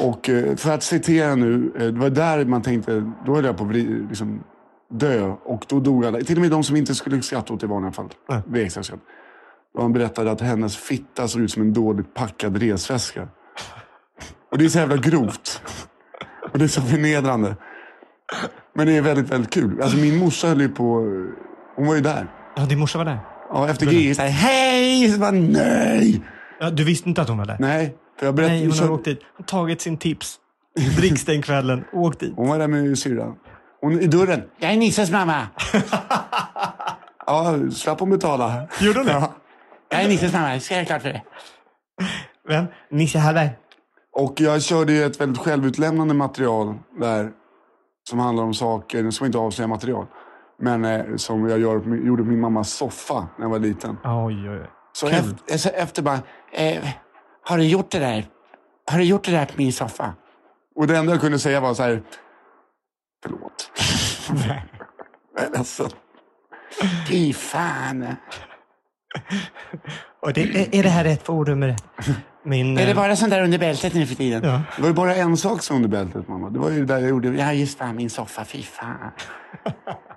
[0.00, 3.56] Och eh, för att citera nu, eh, det var där man tänkte, då höll jag
[3.56, 4.44] på att vri- liksom,
[4.90, 5.22] dö.
[5.44, 6.20] Och då dog alla.
[6.20, 8.08] Till och med de som inte skulle skratta åt det i vanliga fall.
[8.82, 9.00] Skratt.
[9.74, 13.28] Och han berättade att hennes fitta såg ut som en dåligt packad resväska.
[14.50, 15.62] Och det är så jävla grovt.
[16.52, 17.56] Och det är så förnedrande.
[18.74, 19.82] Men det är väldigt, väldigt kul.
[19.82, 20.84] Alltså min morsa höll ju på...
[21.76, 22.26] Hon var ju där.
[22.56, 23.18] Ja, din morsa var där.
[23.50, 25.12] Ja, efter GI såhär, hej!
[25.12, 26.22] Så bara, nej!
[26.60, 27.56] Ja, du visste inte att hon var där?
[27.60, 28.56] Nej, för jag berättade...
[28.58, 29.20] Nej, hon så- har åkt dit.
[29.36, 30.36] Hon tagit sin tips.
[30.96, 31.84] Dricks den kvällen.
[31.92, 32.32] Åkt dit.
[32.36, 33.34] Hon var där med syrran.
[33.80, 34.42] Hon i dörren.
[34.58, 35.46] Jag är Nisses mamma.
[37.26, 38.68] ja, slapp hon betala.
[38.80, 39.12] Gjorde hon det?
[39.12, 39.32] Ja.
[39.88, 41.22] Jag är Nisses mamma, ska jag klart för det.
[42.48, 42.66] Vem?
[42.90, 43.50] Nisse Hallberg.
[44.12, 47.30] Och jag körde ju ett väldigt självutlämnande material där.
[48.08, 50.06] Som handlar om saker, som inte avslöjar material.
[50.58, 53.98] Men eh, som jag gör, gjorde på min mammas soffa när jag var liten.
[54.04, 54.70] Oj, oj, oj.
[54.92, 55.16] Så Kul.
[55.16, 56.20] efter, så efter bara,
[56.52, 56.88] eh,
[57.44, 58.26] har du gjort det där?
[58.90, 60.14] Har du gjort det där på min soffa?
[60.76, 62.02] Och det enda jag kunde säga var så här,
[63.22, 63.70] förlåt.
[65.34, 65.90] jag är ledsen.
[67.08, 68.06] Fy fan.
[70.22, 71.60] Och det, är, är det här rätt forum?
[71.60, 71.76] Det?
[72.42, 74.44] Min, Är det eh, bara sånt där under bältet nu för tiden?
[74.44, 74.62] Ja.
[74.76, 76.50] Det var ju bara en sak som under bältet mamma.
[76.50, 77.28] Det var ju det där jag gjorde.
[77.28, 78.44] Ja just fan, min soffa.
[78.44, 79.10] Fy fan.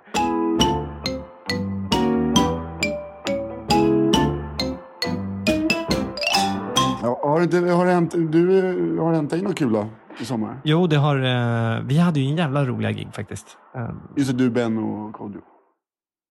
[7.40, 9.86] har, det, inte- har, det hänt, du, eh, har det hänt dig något kul då,
[10.20, 10.60] i sommar?
[10.64, 11.16] Jo, det har...
[11.16, 13.58] Eh, vi hade ju en jävla roliga gig faktiskt.
[13.74, 15.40] Eh, Just det, du, Ben och Kodjo.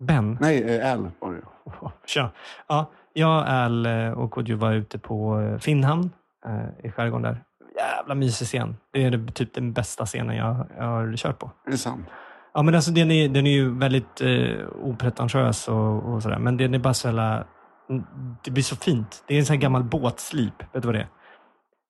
[0.03, 0.37] Ben?
[0.41, 1.41] Nej, eh, Al var det.
[2.05, 2.31] Tja.
[2.67, 6.09] Ja, jag, Al eh, och Kodjo var ute på eh, Finnhamn
[6.83, 7.43] i skärgården där.
[7.75, 8.75] Jävla mysig scen.
[8.93, 11.51] Det är typ den bästa scenen jag, jag har kört på.
[11.67, 12.05] Är det sant?
[12.53, 16.39] Ja, men alltså den är, den är ju väldigt eh, opretentiös och, och sådär.
[16.39, 17.43] Men den är bara så jävla...
[18.43, 19.23] Det blir så fint.
[19.27, 20.63] Det är en sån här gammal båtslip.
[20.73, 21.07] Vet du vad det är?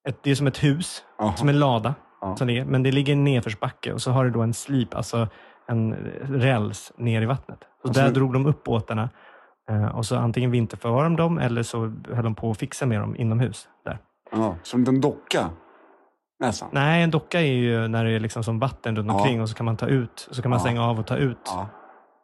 [0.09, 1.35] Ett, det är som ett hus, Aha.
[1.35, 1.95] som en lada.
[2.21, 2.35] Ja.
[2.35, 4.95] Som det är, men det ligger en nedförsbacke och så har det då en slip,
[4.95, 5.27] alltså
[5.67, 7.59] en räls ner i vattnet.
[7.81, 9.09] Så alltså, där drog de upp båtarna
[9.69, 12.99] eh, och så antingen vinterförvarade de dem eller så höll de på att fixa med
[12.99, 13.67] dem inomhus.
[13.85, 13.99] Där.
[14.31, 15.49] Ja, som en docka?
[16.39, 16.69] Nästan.
[16.71, 19.41] Nej, en docka är ju när det är liksom som vatten runt omkring ja.
[19.41, 21.37] och så kan man ta ut, så kan man stänga av och ta ut.
[21.45, 21.69] Ja.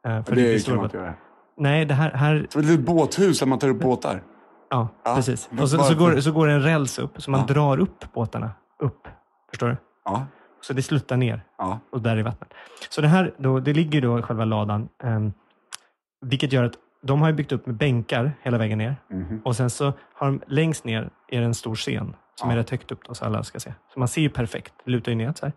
[0.07, 1.13] Eh, för det, det kan man inte göra.
[1.57, 2.11] Nej, det här...
[2.11, 2.47] här...
[2.49, 4.23] Som ett litet båthus där man tar upp båtar?
[4.69, 5.15] Ja, ja.
[5.15, 5.49] precis.
[5.59, 9.07] Och så, så, går, så går en räls upp, så man drar upp båtarna upp.
[9.49, 9.77] Förstår du?
[10.05, 10.25] Ja.
[10.61, 11.79] Så det slutar ner ja.
[11.91, 12.49] och där i vattnet.
[12.89, 14.89] Så det här då, det ligger då i själva ladan.
[15.03, 15.33] Um,
[16.21, 18.95] vilket gör att de har byggt upp med bänkar hela vägen ner.
[19.11, 19.41] Mm.
[19.45, 22.53] Och sen så har de längst ner är det en stor scen som ja.
[22.53, 23.73] är rätt högt upp då, så alla ska se.
[23.93, 25.53] Så man ser ju perfekt, det lutar ju ner så här.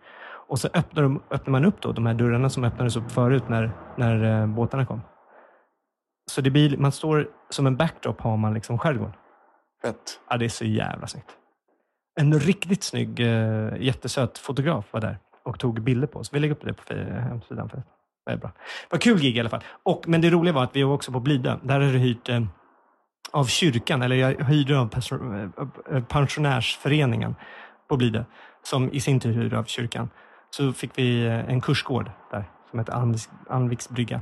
[0.48, 3.48] Och så öppnar, de, öppnar man upp då, de här dörrarna som öppnades upp förut
[3.48, 5.00] när, när uh, båtarna kom.
[6.29, 9.14] Så det blir, man står som en backdrop har man liksom skärgården.
[9.83, 10.21] Fett.
[10.31, 11.31] Ja, det är så jävla snyggt.
[12.21, 16.35] En riktigt snygg, uh, jättesöt fotograf var där och tog bilder på oss.
[16.35, 17.69] Vi lägger upp det på hemsidan.
[17.69, 17.83] För
[18.27, 18.53] det är bra.
[18.88, 19.64] Det var kul gig i alla fall.
[19.83, 21.61] Och, men det roliga var att vi var också på Blida.
[21.62, 22.43] Där hade det hyrt eh,
[23.33, 24.95] av kyrkan, eller jag hyrde av
[25.91, 27.35] eh, pensionärsföreningen
[27.88, 28.25] på Blide,
[28.62, 30.11] som i sin tur hyrde av kyrkan.
[30.51, 32.93] Så fick vi eh, en kursgård där som hette
[33.49, 34.21] Anviks brygga.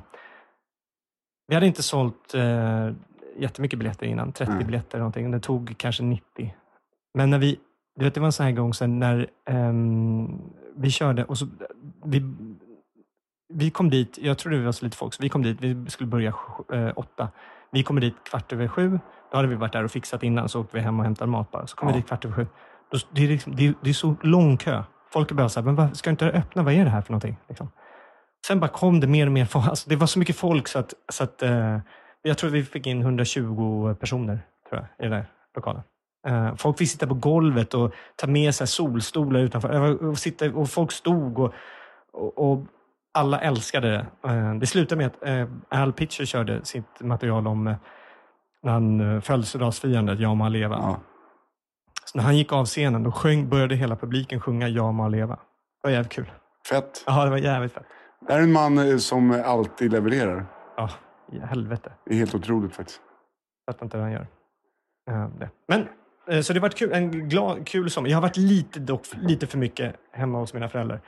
[1.49, 2.91] Vi hade inte sålt eh,
[3.37, 4.67] jättemycket biljetter innan, 30 mm.
[4.67, 5.31] biljetter någonting.
[5.31, 6.55] Det tog kanske 90.
[7.15, 7.59] Men när vi,
[7.97, 11.47] du vet, det var en sån här gång sen när um, vi körde och så,
[12.05, 12.23] vi,
[13.49, 15.91] vi kom dit, jag trodde vi var så lite folk, så vi kom dit, vi
[15.91, 16.35] skulle börja
[16.73, 17.29] eh, åtta.
[17.73, 19.01] Vi kommer dit kvart över sju.
[19.31, 21.51] Då hade vi varit där och fixat innan, så åkte vi hem och hämtade mat
[21.51, 21.67] bara.
[21.67, 21.95] Så kom ja.
[21.95, 22.47] vi dit kvart över sju.
[22.91, 24.83] Då, det, är liksom, det, är, det, är så lång kö.
[25.13, 26.63] Folk är bara så här, men vad, ska inte öppna?
[26.63, 27.37] Vad är det här för någonting?
[27.49, 27.69] Liksom.
[28.47, 29.69] Sen bara kom det mer och mer folk.
[29.69, 31.79] Alltså, det var så mycket folk så att, så att eh,
[32.23, 35.83] jag tror vi fick in 120 personer tror jag, i den där lokalen.
[36.27, 40.05] Eh, folk fick sitta på golvet och ta med sig solstolar utanför.
[40.05, 41.53] Och, sitta, och folk stod och,
[42.13, 42.67] och, och
[43.15, 44.31] alla älskade det.
[44.31, 47.75] Eh, det slutade med att eh, Al Pitcher körde sitt material om
[48.63, 50.77] när han födelsedagsfirandet Ja må leva.
[50.77, 51.01] Ja.
[52.05, 55.35] Så när han gick av scenen då sjöng, började hela publiken sjunga Ja må leva.
[55.35, 55.41] Det
[55.83, 56.31] var jävligt kul.
[56.69, 57.05] Fett.
[57.07, 57.87] Ja, det var jävligt fett.
[58.27, 60.47] Det är en man som alltid levererar.
[60.77, 60.91] Ja,
[61.33, 61.93] i helvete.
[62.05, 63.01] Det är helt otroligt faktiskt.
[63.67, 64.27] Jag fattar inte vad han gör.
[65.39, 65.51] Det.
[65.69, 65.89] Men
[66.29, 68.09] Eh, så det har varit kul, en glad, kul sommar.
[68.09, 71.01] Jag har varit lite, dock, lite för mycket hemma hos mina föräldrar.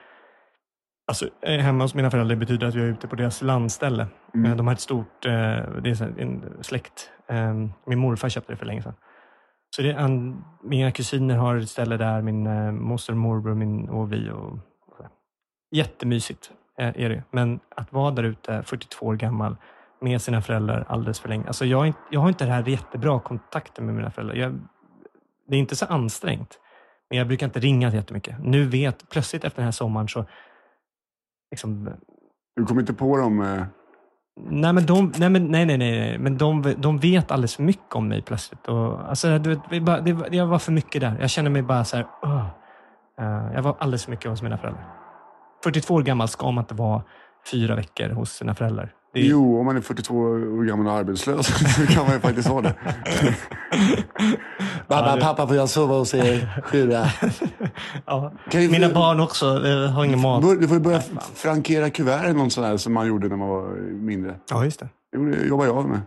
[1.06, 4.06] Alltså, eh, hemma hos mina föräldrar betyder att jag är ute på deras landställe.
[4.34, 4.50] Mm.
[4.50, 7.10] Eh, de har ett stort, det är en släkt.
[7.86, 8.94] Min morfar köpte det för länge sedan.
[9.76, 10.34] Så det är,
[10.68, 14.30] mina kusiner har ett ställe där, min moster och morbror min, och vi.
[14.30, 14.58] Och, och
[15.70, 17.22] Jättemysigt är det.
[17.30, 19.56] Men att vara där ute, 42 år gammal,
[20.00, 21.46] med sina föräldrar alldeles för länge.
[21.46, 24.36] Alltså jag, jag har inte det här jättebra kontakten med mina föräldrar.
[24.36, 24.60] Jag
[25.48, 26.58] det är inte så ansträngt.
[27.10, 28.36] Men jag brukar inte ringa jättemycket.
[28.42, 30.24] Nu vet, plötsligt efter den här sommaren så...
[31.50, 31.90] Liksom,
[32.56, 33.40] du kommer inte på dem?
[33.40, 33.64] Eh...
[34.50, 37.94] Nej, men de, nej, men, nej, nej, nej, men de, de vet alldeles för mycket
[37.94, 38.68] om mig plötsligt.
[38.68, 41.16] Och, alltså, det, det, det, jag var för mycket där.
[41.20, 42.06] Jag känner mig bara så här...
[42.24, 44.97] Uh, jag var alldeles för mycket hos mina föräldrar.
[45.64, 47.02] 42 år gammal ska man inte vara
[47.50, 48.92] fyra veckor hos sina föräldrar.
[49.14, 49.20] Det...
[49.20, 52.62] Jo, om man är 42 år gammal och arbetslös så kan man ju faktiskt vara
[52.62, 52.74] det.
[54.88, 57.06] Mamma, pappa, får jag sova hos er sjua?
[58.06, 58.32] ja.
[58.52, 60.60] Mina barn också eh, har ingen mat.
[60.60, 61.00] Du får ju börja
[61.34, 64.34] frankera kuvert någon sån där som man gjorde när man var mindre.
[64.50, 64.88] Ja, just det.
[65.12, 66.00] Det jobbar jag med.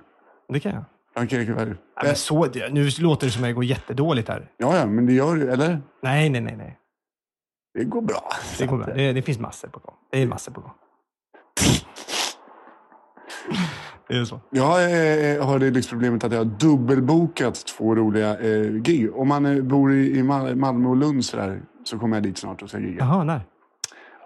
[0.50, 0.84] Det kan jag.
[1.14, 1.78] Frankera kuvert.
[1.96, 4.50] Ja, men så, nu låter det som att jag går jättedåligt här.
[4.58, 5.82] Ja, ja, men det gör du, eller?
[6.02, 6.56] Nej, nej, nej.
[6.58, 6.78] nej.
[7.74, 8.30] Det går bra.
[8.58, 8.86] Det går bra.
[8.86, 9.96] Det, det finns massor på gång.
[10.12, 10.72] Det är massor på gång.
[14.08, 14.40] Det är så.
[14.50, 19.16] Jag eh, har det lyxproblemet att jag har dubbelbokat två roliga eh, gig.
[19.16, 22.38] Om man eh, bor i, i Malmö och Lund så, där, så kommer jag dit
[22.38, 23.00] snart och ska gigga.
[23.00, 23.42] Jaha, när?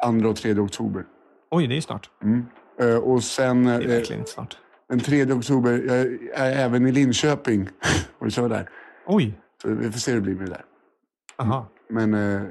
[0.02, 1.06] Andra och tredje oktober.
[1.52, 2.10] Oj, det är snart.
[2.24, 2.46] Mm.
[2.80, 3.64] Eh, och sen...
[3.64, 4.58] Det är eh, verkligen inte snart.
[4.90, 5.98] Den tredje oktober, jag
[6.48, 7.70] är även i Linköping
[8.20, 8.70] och kör där.
[9.08, 9.40] Oj!
[9.62, 10.66] Så vi får se hur det blir med det där.
[11.38, 11.68] Aha.
[11.90, 12.42] Men eh,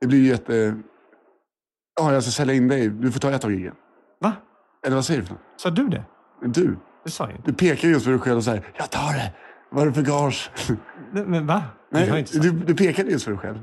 [0.00, 0.76] det blir jätte...
[2.00, 2.88] Ja, jag ska sälja in dig.
[2.88, 3.74] Du får ta ett av giggen.
[4.20, 4.32] Va?
[4.86, 5.26] Eller vad säger du?
[5.56, 6.04] Sa du det?
[6.44, 6.76] Du.
[7.04, 7.50] Det sa jag inte.
[7.50, 9.32] Du pekar just på dig själv och säger jag tar det.
[9.70, 10.50] Vad är det för gage?
[11.10, 11.62] Men va?
[11.90, 13.58] Nej, du, du pekade just för dig själv.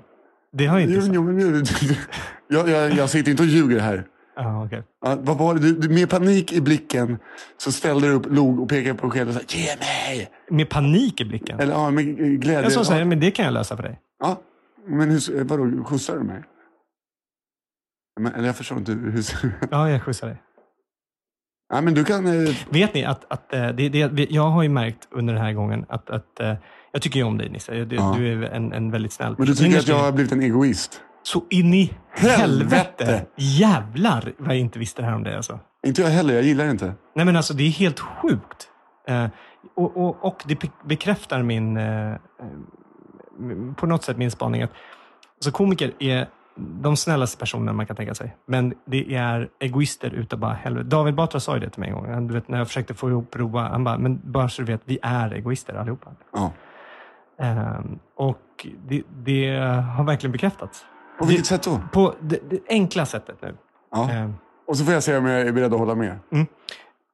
[0.53, 1.15] Det har jag inte sagt.
[1.15, 1.65] Jo, men,
[2.47, 4.07] jag, jag, jag sitter inte och ljuger här.
[4.35, 4.83] Ja, okej.
[5.05, 5.59] Ja, vad var det?
[5.59, 7.17] Du, du, med panik i blicken
[7.57, 10.29] så ställde du upp, log och pekade på skedet och sa ge mig!
[10.49, 11.59] Med panik i blicken.
[11.59, 12.05] Eller ja, med
[12.41, 12.63] glädje.
[12.63, 13.99] Jag sa så här, men det kan jag lösa för dig.
[14.19, 14.41] ja,
[14.87, 16.43] men hur, vadå, skjutsar du mig?
[18.19, 19.23] Men, eller jag förstår inte hur...
[19.71, 20.41] Ja, jag skjutsar dig.
[21.73, 22.27] Ja, men du kan...
[22.27, 25.53] eh, Vet ni att, att eh, det, det, jag har ju märkt under den här
[25.53, 26.53] gången att, att eh,
[26.91, 27.85] jag tycker ju om dig Nisse.
[27.85, 28.15] Du, Ja.
[28.17, 31.01] du är en, en väldigt snäll Men du tycker att jag har blivit en egoist?
[31.23, 32.41] Så in i helvete!
[32.41, 33.25] Helvete!
[33.37, 35.59] Jävlar vad jag inte visste det här om dig alltså.
[35.87, 36.93] Inte jag heller, jag gillar det inte.
[37.15, 38.69] Nej men alltså det är helt sjukt.
[39.07, 39.27] Eh,
[39.75, 42.17] och, och, och det be- bekräftar min, eh, eh,
[43.75, 44.71] på något sätt min spaning att
[45.35, 48.35] alltså komiker är de snällaste personerna man kan tänka sig.
[48.45, 50.87] Men det är egoister utav bara helvete.
[50.89, 52.09] David Batra sa ju det till mig en gång.
[52.09, 53.61] Han, du vet, när jag försökte få ihop Roa.
[53.69, 56.11] Han bara, men bara så du vet, vi är egoister allihopa.
[56.33, 56.51] Ja.
[57.39, 59.55] Ehm, och det, det
[59.97, 60.85] har verkligen bekräftats.
[61.19, 61.81] På vilket sätt då?
[61.91, 63.55] På det, det enkla sättet nu.
[63.91, 64.11] Ja.
[64.11, 64.33] Ehm,
[64.67, 66.19] Och så får jag se om jag är beredd att hålla med.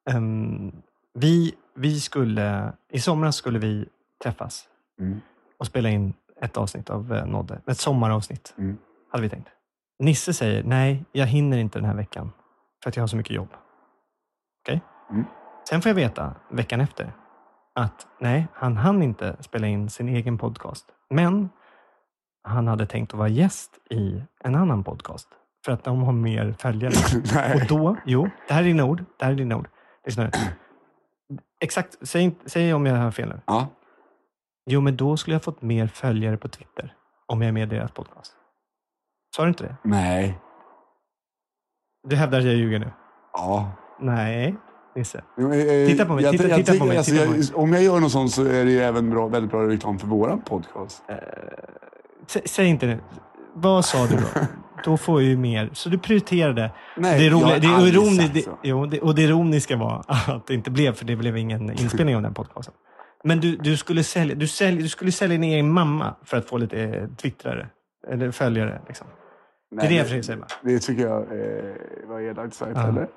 [0.09, 0.71] Ehm,
[1.13, 3.85] vi, vi skulle, I somras skulle vi
[4.23, 4.65] träffas
[4.99, 5.21] Mm.
[5.59, 7.61] Och spela in ett avsnitt av eh, Nodde.
[7.67, 8.77] Ett sommaravsnitt, Mm.
[9.11, 9.49] hade vi tänkt.
[9.99, 12.31] Nisse säger, nej, jag hinner inte den här veckan
[12.83, 13.49] för att jag har så mycket jobb.
[14.63, 14.81] Okej?
[15.11, 15.25] Mm.
[15.69, 17.13] Sen får jag veta veckan efter
[17.75, 20.85] att nej, han hann inte spela in sin egen podcast.
[21.09, 21.49] Men
[22.43, 25.27] han hade tänkt att vara gäst i en annan podcast
[25.65, 26.93] för att de har mer följare.
[27.55, 29.03] Och då, jo, det här är dina ord.
[29.17, 29.67] Det här är dina ord.
[30.05, 30.31] Lyssna nu.
[31.61, 33.41] Exakt, säg, säg om jag har fel nu.
[33.45, 33.67] Ja.
[34.71, 36.93] Jo, men då skulle jag fått mer följare på Twitter
[37.27, 38.33] om jag är med i deras podcast.
[39.35, 39.75] Sa du inte det?
[39.83, 40.39] Nej.
[42.07, 42.91] Du hävdar att jag ljuger nu?
[43.33, 43.71] Ja.
[43.99, 44.55] Nej,
[44.95, 45.23] Nisse.
[45.87, 47.37] Titta på mig, titta- titta på mig, titta på mig.
[47.37, 49.99] alltså, Om jag gör något sånt så är det ju även bra, väldigt bra reklam
[49.99, 51.03] för våran podcast.
[52.27, 52.99] Sä, säg inte det.
[53.53, 54.21] Vad sa du då?
[54.85, 55.69] Då får jag ju mer.
[55.73, 56.71] Så du prioriterade.
[56.97, 60.53] Nej, det, jag roliga, det, ironi, det, jo, det, och det ironiska var att det
[60.53, 62.73] inte blev, för det blev ingen inspelning av den podcasten.
[63.23, 66.45] Men du, du, skulle sälja, du, sälj, du skulle sälja din egen mamma för att
[66.45, 67.69] få lite eh, twittrare.
[68.07, 68.81] Eller följare.
[68.87, 69.07] Liksom.
[69.75, 70.45] det är det jag försöker säga.
[70.61, 71.75] Det tycker jag eh,
[72.07, 72.71] var elakt sagt.
[72.75, 72.87] Ja.
[72.87, 73.07] Eller?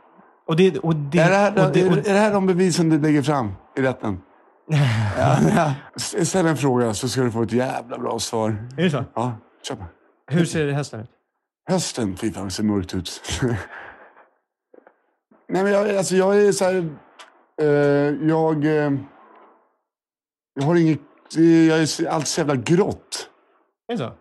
[0.47, 2.89] Och det, och det, är, det här, och det, och, är det här de bevisen
[2.89, 4.21] du lägger fram i rätten?
[5.19, 8.57] ja, Ställ en fråga så ska du få ett jävla bra svar.
[8.77, 9.05] är det så?
[9.15, 9.85] Ja, kör på.
[10.27, 11.11] Hur ser hösten ut?
[11.69, 13.23] Hösten, fy fan det ser mörkt ut.
[15.49, 16.89] Nej men jag, alltså jag är så här,
[17.61, 18.93] eh, jag, eh,
[20.55, 21.01] jag har inget,
[21.35, 23.31] det- jag är allt så jävla grått.
[23.89, 24.13] Är det så?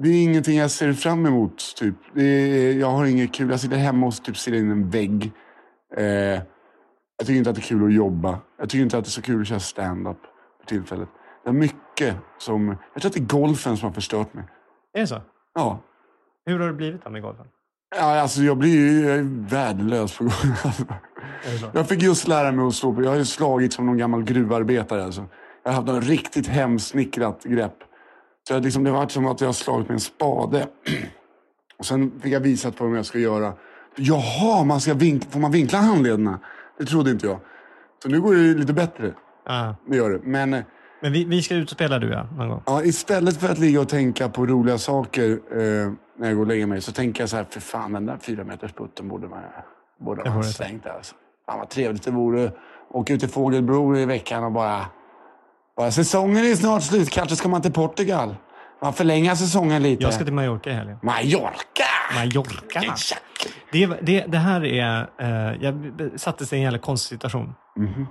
[0.00, 1.74] Det är ingenting jag ser fram emot.
[1.76, 1.94] Typ.
[2.16, 3.50] Är, jag har inget kul.
[3.50, 5.32] Jag sitter hemma och typ ser in en vägg.
[5.96, 6.40] Eh, jag
[7.26, 8.38] tycker inte att det är kul att jobba.
[8.58, 10.18] Jag tycker inte att det är så kul att köra stand-up
[10.60, 11.08] för tillfället.
[11.44, 12.68] Det är mycket som...
[12.68, 14.44] Jag tror att det är golfen som har förstört mig.
[14.92, 15.20] Är det så?
[15.54, 15.78] Ja.
[16.46, 17.46] Hur har det blivit då med golfen?
[17.96, 20.46] Ja, alltså jag blir ju jag är värdelös på så?
[21.72, 23.02] Jag fick just lära mig att slå på.
[23.02, 25.04] Jag har ju slagit som någon gammal gruvarbetare.
[25.04, 25.24] Alltså.
[25.62, 27.76] Jag har haft en riktigt hemsnickrat grepp.
[28.48, 30.66] Så jag, liksom, det varit som att jag har slagit med en spade.
[31.78, 33.52] Och sen fick jag visat på hur jag ska göra.
[33.96, 36.38] Jaha, man ska vink- får man vinkla handlederna?
[36.78, 37.38] Det trodde inte jag.
[38.02, 39.12] Så nu går det lite bättre.
[39.46, 39.74] Ah.
[39.86, 40.20] Det gör det.
[40.22, 40.62] Men eh,
[41.02, 42.62] Men vi, vi ska ut och spela du ja, någon gång.
[42.66, 46.46] ja, istället för att ligga och tänka på roliga saker eh, när jag går och
[46.46, 49.28] lägger mig så tänker jag så här, för fan den där fyra meters putten borde
[49.28, 49.42] man,
[50.00, 50.86] borde man slängt.
[50.86, 51.14] Alltså.
[51.46, 52.52] Fan vad trevligt det vore.
[52.90, 54.86] Åka ut till Fågelbro i veckan och bara,
[55.76, 57.10] bara säsongen är snart slut.
[57.10, 58.34] Kanske ska man till Portugal.
[58.82, 60.02] Man förlänga säsongen lite.
[60.02, 60.98] Jag ska till Mallorca i helgen.
[61.02, 61.84] Mallorca!
[62.14, 62.80] Mallorca.
[63.72, 65.10] Det, det, det här är...
[65.18, 67.54] Eh, jag sattes i en jävla konstig situation.
[67.76, 68.06] Mhm.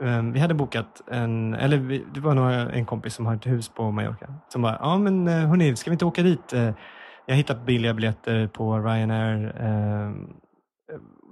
[0.00, 1.54] Eh, vi hade bokat en...
[1.54, 4.34] Eller vi, det var nog en kompis som har ett hus på Mallorca.
[4.48, 6.52] Som bara, ja men eh, hörni, ska vi inte åka dit?
[6.52, 6.62] Eh,
[7.26, 9.56] jag har hittat billiga biljetter på Ryanair.
[9.60, 10.12] Eh,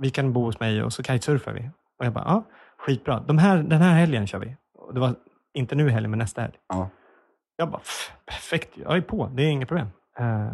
[0.00, 1.70] vi kan bo hos mig och så kitesurfar vi.
[1.98, 2.44] Och jag bara, ja,
[2.78, 3.20] skitbra.
[3.20, 4.56] De här, den här helgen kör vi.
[4.78, 5.14] Och det var
[5.54, 6.54] inte nu helgen, men nästa helg.
[6.68, 6.88] Ja.
[7.56, 9.26] Jag bara, "Pff, perfekt, jag är på.
[9.34, 9.86] Det är inga problem.
[10.18, 10.52] Eh,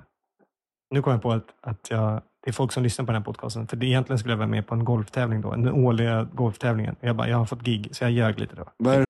[0.91, 3.25] nu kom jag på att, att jag, det är folk som lyssnar på den här
[3.25, 3.67] podcasten.
[3.67, 5.51] För det, egentligen skulle jag vara med på en golftävling då.
[5.51, 6.97] Den årliga golftävlingen.
[7.01, 8.65] Jag bara, jag har fått gig, så jag ljög lite då.
[8.77, 9.05] Vad är det?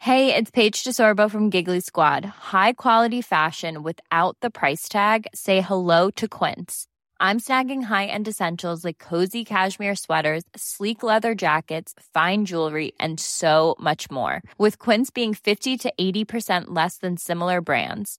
[0.00, 2.24] Hey, it's Paige DeSorbo from Giggly Squad.
[2.52, 5.26] High quality fashion without the price tag.
[5.34, 6.86] Say hello to Quince.
[7.20, 13.74] I'm snagging high-end essentials like cozy cashmere sweaters, sleek leather jackets, fine jewelry, and so
[13.80, 14.40] much more.
[14.56, 18.18] With Quince being 50 to 80% less than similar brands.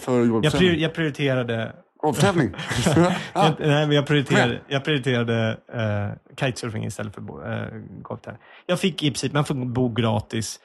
[0.00, 0.70] För Jag, golftävling?
[0.70, 2.54] prior, jag prioriterade Golftävling?
[2.96, 3.54] jag, ja.
[3.58, 8.42] nej, men jag prioriterade, jag prioriterade uh, kitesurfing istället för uh, golftävling.
[8.66, 10.60] Jag fick i princip, man får bo gratis,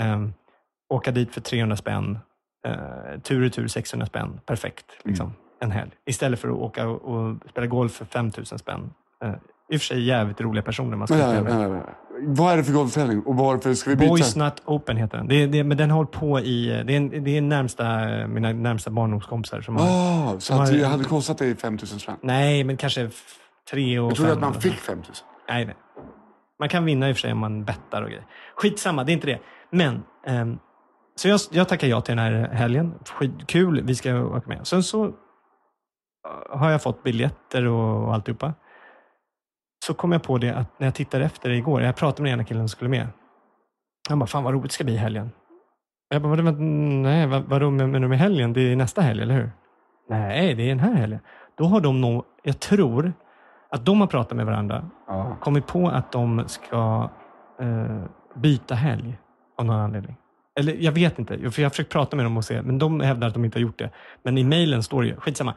[0.00, 0.34] um,
[0.94, 2.18] åka dit för 300 spänn,
[2.68, 4.86] uh, tur och tur 600 spänn, perfekt.
[5.04, 5.90] Liksom, En helg.
[6.06, 8.92] Istället för att åka och, och spela golf för 5000 spänn.
[9.24, 9.34] Uh,
[9.68, 11.82] I och för sig jävligt roliga personer man ska nej, med.
[12.20, 14.08] Vad är det för golftävling och varför ska vi byta?
[14.10, 15.28] Boys Not Open heter den.
[15.28, 17.84] Det, det, men den hållit på i, det är, det är närmsta,
[18.26, 22.16] mina närmsta barndomskompisar som har, Ah, så att har- det hade kostat dig 5000 spänn?
[22.22, 23.36] nej men kanske f-
[23.70, 24.78] tre och Jag trodde att man fick så.
[24.78, 25.26] 5000.
[25.48, 25.74] Nej, nej.
[26.58, 28.26] Man kan vinna i och för sig om man bettar och grejer.
[28.56, 29.38] Skitsamma, det är inte det.
[29.70, 30.58] Men, ehm,
[31.16, 32.94] så jag, jag tackar ja till den här helgen.
[33.04, 34.66] Skitkul, vi ska åka med.
[34.66, 35.10] Sen så eh,
[36.58, 38.54] har jag fått biljetter och, och alltihopa.
[39.86, 42.32] Så kom jag på det att när jag tittade efter det igår, jag pratade med
[42.32, 43.06] den ena killen som skulle med.
[44.08, 45.30] Han bara, fan vad roligt det ska bli i helgen.
[46.08, 48.52] Jag bara, vad- nej, vad, vadå med, med, med helgen?
[48.52, 49.50] Det är nästa helg, eller hur?
[50.08, 51.20] Nej, det är den här helgen.
[51.58, 53.12] Då har de nog, jag tror
[53.70, 55.36] att de har pratat med varandra Ja.
[55.40, 57.10] kommit på att de ska
[57.60, 58.02] eh,
[58.34, 59.18] byta helg
[59.58, 60.16] av någon anledning.
[60.60, 63.00] Eller jag vet inte, för jag har försökt prata med dem och se, men de
[63.00, 63.90] hävdar att de inte har gjort det.
[64.22, 65.54] Men i mejlen står det ju, skitsamma.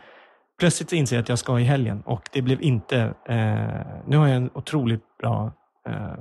[0.59, 4.27] Plötsligt inser jag att jag ska i helgen och det blev inte, eh, nu har
[4.27, 5.51] jag en otroligt bra
[5.87, 6.13] eh,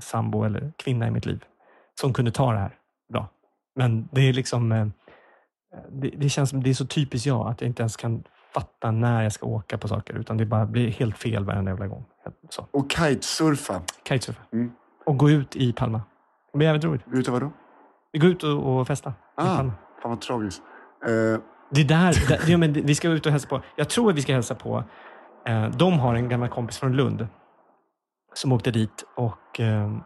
[0.00, 1.44] sambo eller kvinna i mitt liv
[2.00, 2.74] som kunde ta det här
[3.12, 3.28] bra.
[3.76, 4.86] Men det är liksom, eh,
[5.90, 8.24] det, det känns som det är så typiskt jag att jag inte ens kan
[8.54, 11.86] fatta när jag ska åka på saker utan det bara blir helt fel varenda jävla
[11.86, 12.04] gång.
[12.50, 12.66] Så.
[12.70, 13.82] Och kitesurfa.
[14.08, 14.42] Kitesurfa.
[14.52, 14.72] Mm.
[15.06, 16.00] Och gå ut i Palma.
[16.52, 17.02] Det blir jävligt roligt.
[17.06, 17.52] Vet du vad då?
[18.12, 20.62] Vi går ut och, och festa Ah, fan vad tragiskt.
[21.06, 23.62] Eh, Det är där, där ja, men vi ska ut och hälsa på.
[23.76, 24.84] Jag tror att vi ska hälsa på.
[25.46, 27.26] Eh, de har en gammal kompis från Lund
[28.34, 29.96] som åkte dit och eh,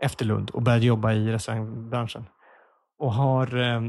[0.00, 2.24] efter Lund och började jobba i restaurangbranschen.
[2.98, 3.80] Och har, eh,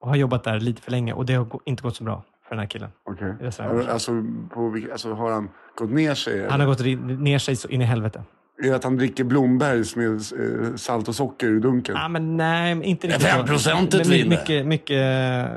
[0.00, 2.50] och har jobbat där lite för länge och det har inte gått så bra för
[2.50, 2.90] den här killen.
[3.04, 3.34] Okej.
[3.40, 3.92] Restaurangbranschen.
[3.92, 4.12] Alltså,
[4.54, 6.48] på, alltså, har han gått ner sig?
[6.50, 6.80] Han har gått
[7.20, 8.24] ner sig så in i helvete.
[8.62, 11.94] Är att han dricker Blombergs med eh, salt och socker ur dunken?
[11.98, 13.22] Ja, men nej, inte riktigt.
[13.26, 13.46] Fem så.
[13.46, 14.28] procentigt Men vinner.
[14.30, 15.50] Mycket, mycket,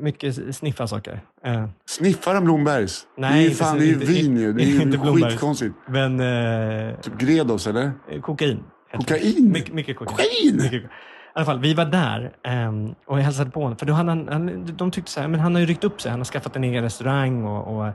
[0.00, 1.20] mycket sniffa saker.
[1.44, 3.06] Eh, Sniffar han Blombergs?
[3.16, 4.52] Nej, det är ju fan, det är ju inte- vin ju.
[4.52, 5.74] Det är ju skitkonstigt.
[5.88, 7.92] Men eh, Typ Gredos eller?
[8.20, 8.64] kokain.
[8.92, 9.50] Kokain?
[9.52, 10.16] Mycket, mycket kokain.
[10.16, 10.56] Kokain?
[10.56, 10.88] Mycket, I
[11.34, 13.78] alla fall, vi var där ehm, och jag hälsade på honom.
[13.78, 16.00] För då hade han, han, de tyckte så här, men han har ju ryckt upp
[16.00, 16.10] sig.
[16.10, 17.92] Han har skaffat en egen restaurang och, och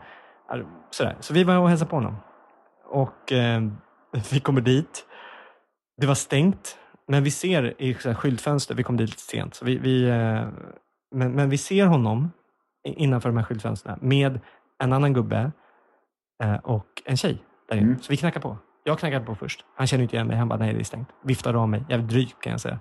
[0.92, 1.16] sådär.
[1.20, 2.16] Så vi var och hälsade på honom.
[2.90, 3.78] Och ehm,
[4.32, 5.06] vi kommer dit.
[6.02, 9.78] Det var stängt, men vi ser i skyltfönster, vi kom dit lite sent, så vi,
[9.78, 10.48] vi, eh,
[11.16, 12.32] men, men vi ser honom
[12.84, 14.40] innanför de här skyltfönstren med
[14.84, 15.52] en annan gubbe
[16.44, 17.78] eh, och en tjej där.
[17.78, 18.00] Mm.
[18.00, 18.58] Så vi knackar på.
[18.84, 19.66] Jag knackade på först.
[19.76, 20.38] Han kände inte igen mig.
[20.38, 21.10] Han bara, nej det är stängt.
[21.24, 21.86] Viftade av mig.
[21.90, 22.80] Jävligt dryg kan jag säga.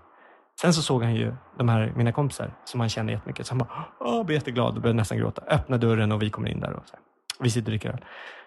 [0.61, 3.47] Sen så såg han ju de här, mina kompisar som han kände jättemycket.
[3.47, 5.43] Så han bara, åh, blev jätteglad och började nästan gråta.
[5.43, 6.73] Öppnar dörren och vi kommer in där.
[6.73, 7.03] Och så här.
[7.41, 8.05] Vi sitter och dricker öl.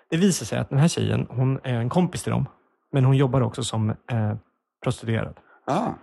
[0.10, 2.46] Det visar sig att den här tjejen, hon är en kompis till dem.
[2.92, 4.36] Men hon jobbar också som eh,
[4.84, 5.38] prostituerad.
[5.68, 5.94] Ah,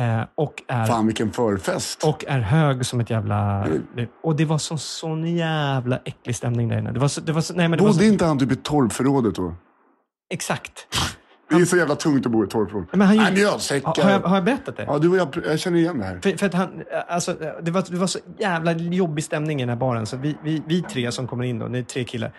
[0.00, 2.04] Eh, och, är, fan vilken förfest.
[2.04, 3.64] och är hög som ett jävla...
[3.64, 3.82] Mm.
[4.22, 6.92] Och det var så, sån jävla äcklig stämning där inne.
[6.92, 8.52] Det var så, det var så, nej, men det var Bodde så, inte han typ
[8.52, 9.54] i torpförrådet då?
[10.30, 10.86] Exakt.
[11.48, 12.86] Det är så jävla tungt att bo i ett torpförråd.
[12.90, 14.84] Men han, Nej, har, jag, har jag berättat det?
[14.84, 16.20] Ja, du och jag, jag känner igen det här.
[16.22, 19.68] För, för att han, alltså, det, var, det var så jävla jobbig stämning i den
[19.68, 20.06] här baren.
[20.06, 22.32] Så vi, vi, vi tre som kommer in då, det är tre killar.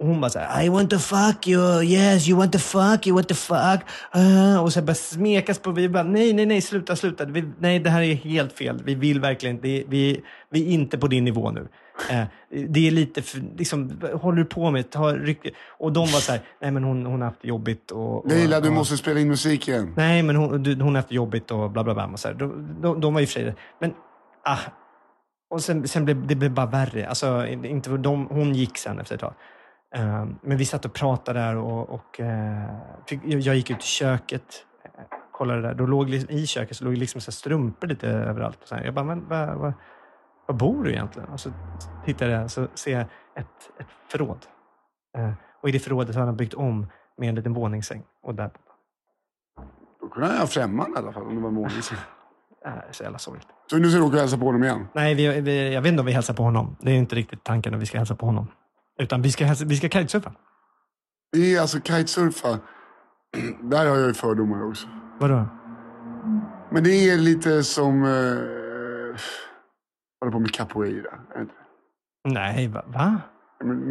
[0.00, 3.06] Och hon bara så här, I want to fuck you, yes you want to fuck,
[3.06, 3.80] you want to fuck.
[4.16, 7.24] Uh, och så börjar smekas på, vi bara, nej, nej, nej, sluta, sluta.
[7.24, 8.82] Vi, nej, det här är helt fel.
[8.84, 10.20] Vi vill verkligen inte, det- vi,
[10.50, 11.68] vi är inte på din nivå nu.
[12.10, 12.24] Eh,
[12.68, 14.90] det är lite, för, liksom, håller du på med?
[14.90, 15.38] Ta, ryck.
[15.78, 17.90] Och de var så här, nej men hon, hon har haft jobbigt.
[17.90, 19.94] Och, och, Leila, du måste spela in musik igen.
[19.96, 22.06] Nej, men hon, du, hon har haft jobbigt och bla bla bla.
[22.06, 22.34] Och så här.
[22.34, 23.54] De, de, de var i och för sig det.
[23.80, 23.92] Men,
[24.44, 24.58] ah.
[25.50, 27.08] Och sen, sen blev det blev bara värre.
[27.08, 29.34] Alltså, inte, de, hon gick sen efter ett tag.
[29.94, 32.70] Eh, men vi satt och pratade där och, och eh,
[33.06, 34.66] fick, jag gick ut i köket.
[34.84, 34.90] eh,
[35.32, 35.74] Kollade där.
[35.74, 38.58] Då låg, I köket så låg liksom så strumpor lite överallt.
[38.64, 38.84] Så här.
[38.84, 39.72] Jag bara, men vad, vad,
[40.46, 41.28] vad bor du egentligen?
[41.28, 41.50] Och så
[42.04, 43.00] tittar jag så ser jag
[43.36, 44.46] ett, ett förråd.
[45.18, 45.32] Eh,
[45.62, 46.86] och i det förrådet har han byggt om
[47.18, 48.02] med en liten våningssäng.
[48.22, 48.50] Och där
[50.00, 51.92] Då kunde han ha främmande i alla fall om det var målis.
[52.66, 53.48] äh, så jävla sorgligt.
[53.70, 54.86] Så nu ska du åka och hälsa på honom igen?
[54.94, 56.76] Nej, vi, vi, jag vet inte om vi hälsar på honom.
[56.80, 58.46] Det är inte riktigt tanken att vi ska hälsa på honom.
[59.00, 60.32] Utan vi ska, vi ska kitesurfa.
[61.32, 62.58] Det är alltså kitesurfa.
[63.62, 64.86] Där har jag ju fördomar också.
[65.20, 65.46] Vadå?
[66.70, 68.04] Men det är lite som...
[68.04, 69.20] Eh,
[70.20, 71.18] hålla på med capoeira.
[72.28, 72.84] Nej, va?
[72.86, 73.20] va?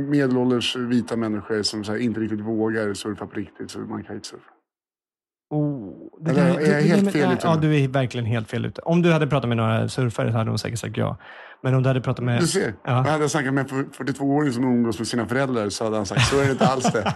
[0.10, 4.54] Medelålders vita människor som här, inte riktigt vågar surfa på riktigt, så man kitesurfar.
[5.50, 8.82] Oh, det Eller är jag helt fel ute Ja, du är verkligen helt fel ute.
[8.82, 11.18] Om du hade pratat med några surfare så hade de säkert sagt ja.
[11.64, 12.40] Men om du hade pratat med...
[12.40, 12.92] Du ser, Ja.
[12.92, 16.22] jag hade snackat med en 42-åring som umgås med sina föräldrar så hade han sagt
[16.22, 17.14] så är det inte alls det.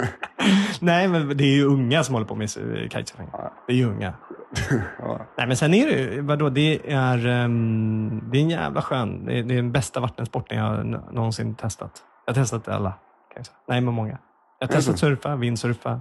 [0.80, 3.28] Nej, men det är ju unga som håller på med kitesurfing.
[3.66, 4.14] Det är ju unga.
[4.98, 5.26] ja.
[5.38, 9.24] Nej, men sen är det ju, vadå, det är, ehm, det är en jävla skön,
[9.24, 11.92] det är, det är den bästa vattensporten jag någonsin testat.
[12.26, 12.90] Jag har testat alla.
[12.90, 12.98] Kan
[13.36, 13.56] jag säga.
[13.68, 14.18] Nej, men många.
[14.60, 15.06] Jag har testat så?
[15.06, 16.00] surfa, vindsurfa,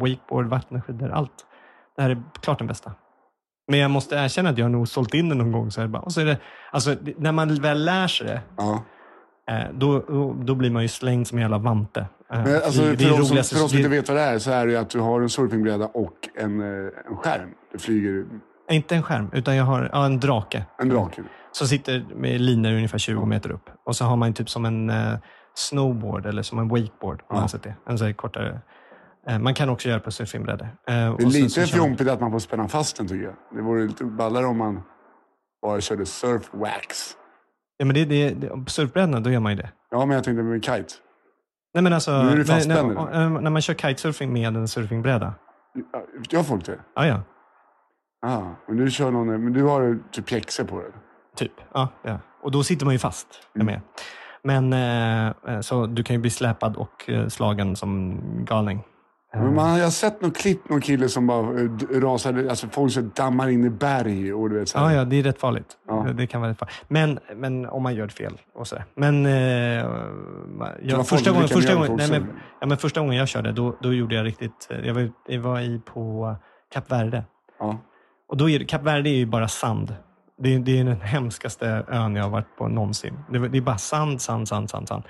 [0.00, 1.46] wakeboard, vattenskidor, allt.
[1.96, 2.92] Det här är klart den bästa.
[3.70, 5.70] Men jag måste erkänna att jag har nog sålt in den någon gång.
[5.70, 6.38] Så bara, och så är det,
[6.72, 8.82] alltså, när man väl lär sig det, Ja.
[9.50, 12.00] eh, då, då, då blir man ju slängd som en jävla vante.
[12.32, 14.22] Eh, Men alltså, det- det för, oss som, för oss som inte vet vad det
[14.22, 17.48] är så är det ju att du har en surfingbräda och en, eh, en skärm.
[17.72, 18.24] Du flyger
[18.70, 20.64] Inte en skärm, utan jag har ja, en drake.
[20.78, 21.22] en drake.
[21.52, 23.70] som sitter med linor ungefär 20 meter upp.
[23.84, 24.90] Och så har man typ som en
[25.58, 27.22] snowboard eller som en wakeboard.
[27.28, 27.74] Om man sett det.
[27.86, 28.60] En så kortare.
[29.26, 30.64] Eh, man kan också göra på surfingbrädor.
[30.64, 30.94] Eh, Det
[31.24, 33.34] är lite fjompigt att man får spänna fast den tycker jag.
[33.54, 34.82] Det vore lite ballare om man
[35.62, 37.16] bara körde surf wax.
[37.76, 39.70] Ja, men det, det, det, på surfbrädorna, då gör man ju det.
[39.90, 40.94] Ja, men jag tänkte med kite.
[41.74, 44.68] Nej, men alltså, Nu är du fastspänd när, eh, när man kör kitesurfing med en
[44.68, 45.34] surfingbräda.
[46.30, 46.78] Gör folk det?
[46.94, 47.22] Ja, ja.
[48.26, 50.92] Ah, men du kör någon, men du har typ pjäxor på det.
[51.36, 51.52] Typ.
[51.74, 52.18] Ja, ja.
[52.42, 53.26] Och då sitter man ju fast.
[53.54, 53.80] är med.
[54.42, 58.82] Men eh, eh, så du kan ju bli släpad och eh, slagen som galning.
[59.32, 61.42] Men man, jag har sett någon klipp, någon kille som bara
[62.00, 64.90] rasade, alltså folk som dammar in i berg och du vet så här.
[64.90, 65.76] Ja, ja, det är rätt farligt.
[65.88, 66.06] Ja.
[66.16, 66.84] Det, kan vara rätt farligt.
[66.88, 68.76] Men, men om man gör fel och så.
[68.94, 69.32] Men, eh,
[70.82, 72.26] jag, första, gången, första, gången, nej, men,
[72.60, 74.68] ja, men första gången jag körde, då, då gjorde jag riktigt...
[74.84, 76.36] Jag var, jag var i på
[76.72, 77.24] Kap Verde.
[77.58, 77.78] Ja.
[78.28, 79.94] Och då är Kap Verde är ju bara sand.
[80.38, 83.18] Det är, det är den hemskaste ön jag har varit på någonsin.
[83.30, 84.88] Det, är bara sand, sand, sand, sand.
[84.88, 85.04] sand.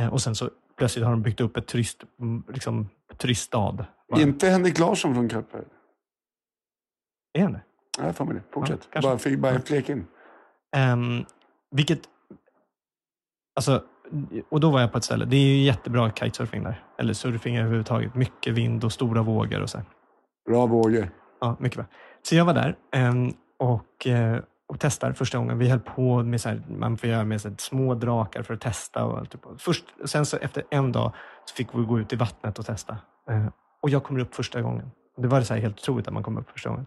[0.00, 2.04] Eh, och sen så plötsligt har de byggt upp ett turist,
[2.48, 3.86] liksom, turiststad.
[4.10, 4.20] Bara.
[4.20, 5.64] Inte Henrik Larsson från Kapper.
[7.38, 7.60] Är det?
[7.98, 8.42] Nej, får med det.
[8.52, 8.88] Fortsätt.
[8.92, 10.06] Ja, bara fick bara flek in.
[10.76, 11.26] Um,
[11.70, 12.00] vilket...
[13.54, 13.82] Alltså,
[14.48, 15.24] och då var jag på ett ställe.
[15.24, 16.84] Det är ju jättebra kitesurfing där.
[16.98, 18.14] Eller surfing överhuvudtaget.
[18.14, 19.78] Mycket vind och stora vågor och så.
[20.48, 21.10] Bra vågor.
[21.40, 21.86] Ja, mycket bra.
[22.22, 25.58] Så jag var där ehm, och, eh, och testar första gången.
[25.58, 28.54] Vi höll på med så här, man får göra med så här, små drakar för
[28.54, 29.04] att testa.
[29.04, 29.30] Och allt.
[29.30, 31.12] Typ Först, sen så efter en dag
[31.44, 32.96] så fick vi gå ut i vattnet och testa.
[33.30, 33.46] Eh,
[33.82, 34.90] och jag kommer upp första gången.
[35.16, 36.86] Det var så här helt otroligt att man kom upp första gången.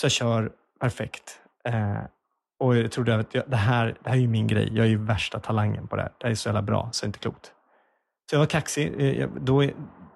[0.00, 1.40] Så jag kör perfekt.
[1.64, 1.98] Eh,
[2.60, 4.68] och jag trodde att jag, det, här, det här är ju min grej.
[4.72, 6.12] Jag är ju värsta talangen på det här.
[6.18, 7.52] Det här är så jävla bra så det är inte klokt.
[8.30, 9.00] Så jag var kaxig.
[9.00, 9.62] Eh, Jag, då,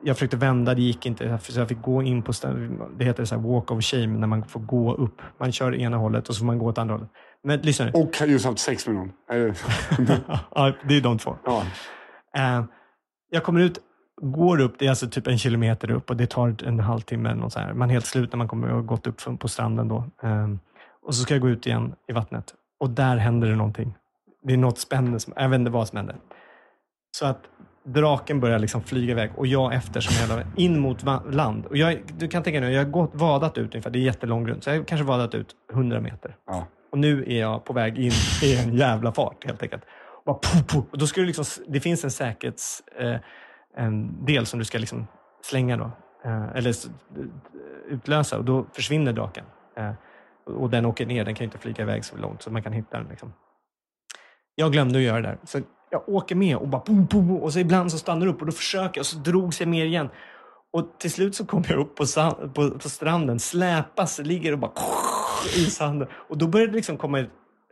[0.03, 1.39] jag försökte vända, det gick inte.
[1.39, 2.33] Så jag fick gå in på,
[2.99, 5.23] det heter så här walk of shame, när man får gå upp.
[5.41, 7.11] Man kör ena hållet och så får man gå åt andra hållet.
[7.45, 7.93] Men lyssna nu.
[7.95, 9.13] Och just haft sex med någon.
[10.55, 11.37] Ja, det är de två.
[11.45, 11.63] ja.
[12.37, 12.65] Eh,
[13.31, 13.79] jag kommer ut,
[14.23, 17.29] går upp, det är alltså typ en kilometer upp och det tar en halvtimme.
[17.29, 17.73] Eller något så här.
[17.73, 19.89] Man är helt slut när man kommer och har gått upp på stranden.
[19.89, 20.05] Då.
[20.23, 20.49] Eh,
[21.03, 23.95] och så ska jag gå ut igen i vattnet och där händer det någonting.
[24.43, 26.17] Det är något spännande, som, jag vet inte vad som händer.
[27.11, 27.41] Så att
[27.93, 31.67] draken börjar liksom flyga iväg och jag efter som jävla in mot land.
[31.67, 34.45] Och jag, du kan tänka dig, jag har gått, vadat ut ungefär, det är jättelång
[34.45, 36.37] grund, så jag har kanske vadat ut 100 meter.
[36.47, 36.67] Ja.
[36.93, 38.13] Och nu är jag på väg in
[38.43, 39.83] i en jävla fart helt enkelt.
[39.85, 40.83] Och, bara, puh, puh.
[40.91, 45.07] och då ska du liksom, det finns en säkerhets eh, som du ska liksom
[45.43, 45.91] slänga då.
[46.25, 46.75] Eh, eller
[47.89, 49.45] utlösa och då försvinner draken.
[49.77, 49.93] Eh,
[50.47, 52.63] och och den åker ner, den kan ju inte flyga iväg så långt så man
[52.63, 53.09] kan hitta den.
[53.09, 53.33] Liksom.
[54.55, 55.39] Jag glömde att göra det där.
[55.45, 55.61] Så
[55.91, 58.47] jag åker med och bara boom, boom, och så ibland så stannar det upp och
[58.47, 60.09] då försöker jag och så drogs jag mer igen.
[60.71, 64.59] Och till slut så kom jag upp på, sand, på, på stranden, släpas, ligger och
[64.59, 64.73] bara
[65.57, 66.09] i sanden.
[66.29, 67.27] Och då börjar det liksom komma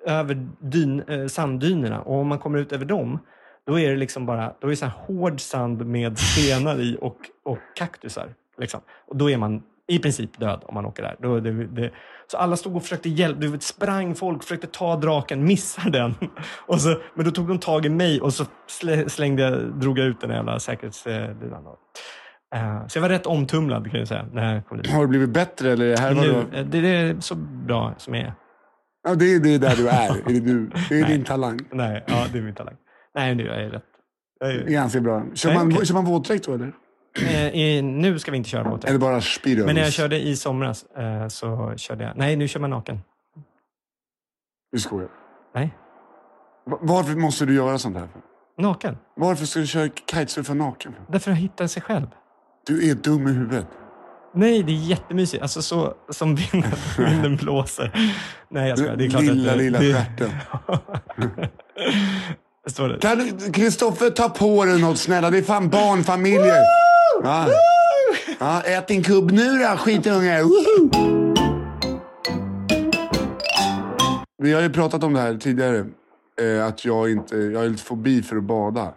[0.07, 3.19] över dyn, eh, sanddynerna och om man kommer ut över dem
[3.67, 6.99] då är det liksom bara då är det så här hård sand med stenar i
[7.01, 8.35] och, och kaktusar.
[8.59, 8.81] Liksom.
[9.07, 11.17] Och då är man i princip död om man åker där.
[11.23, 11.91] Då, det, det,
[12.31, 13.41] så alla stod och försökte hjälpa.
[13.41, 16.15] Du vet, sprang folk, försökte ta draken, missar den.
[16.67, 18.45] Och så, men då tog de tag i mig och så
[18.83, 21.65] slä- slängde jag, drog jag ut den jävla säkerhetslinan.
[22.57, 24.27] Uh, så jag var rätt omtumlad kan jag säga.
[24.33, 24.91] När jag kom dit.
[24.93, 26.57] Har det blivit bättre eller det här var Nu, du...
[26.59, 27.35] eh, det är så
[27.67, 28.35] bra som jag är.
[29.09, 30.11] Ja, det är det är där du är.
[30.29, 31.13] är det, du, det är Nej.
[31.13, 31.61] din talang.
[31.73, 32.75] Nej, ja, det är min talang.
[33.15, 33.83] Nej, nu är jag rätt.
[34.41, 35.25] Jag är, Ganska bra.
[35.35, 35.87] Kör Nej, man, okej.
[35.87, 36.73] kör man våtdräkt då eller?
[37.23, 38.85] Eh, i, nu ska vi inte köra båt.
[38.85, 39.67] Eller bara Spiros?
[39.67, 42.17] Men när jag körde i somras eh, så körde jag...
[42.17, 43.01] Nej, nu kör man naken.
[44.73, 45.09] Du skojar.
[45.55, 45.77] Nej,
[46.67, 48.07] Va- Varför måste du göra sånt här?
[48.13, 48.21] För?
[48.63, 48.97] naken.
[49.17, 50.93] Varför ska du köra kitesurfa naken?
[50.93, 51.13] För?
[51.13, 52.07] Därför att hitta sig själv.
[52.67, 53.67] Du är dum i huvudet.
[54.35, 55.43] Nej, det är jättemysigt.
[55.43, 58.13] Alltså så som vinden, vinden blåser.
[58.49, 58.97] Nej, jag skojar.
[58.97, 59.59] Det är klart Lilla, att...
[59.59, 60.31] lilla det, stjärten.
[62.67, 62.99] det står det.
[62.99, 65.31] Kan du, Kristoffer, ta på dig något snälla.
[65.31, 66.63] Det är fan barnfamiljer.
[67.23, 67.49] Ja.
[68.39, 70.43] Ja, ät din kubb nu då, skitunge.
[74.43, 75.87] Vi har ju pratat om det här tidigare.
[76.41, 78.95] Eh, att jag inte, jag har lite fobi för att bada.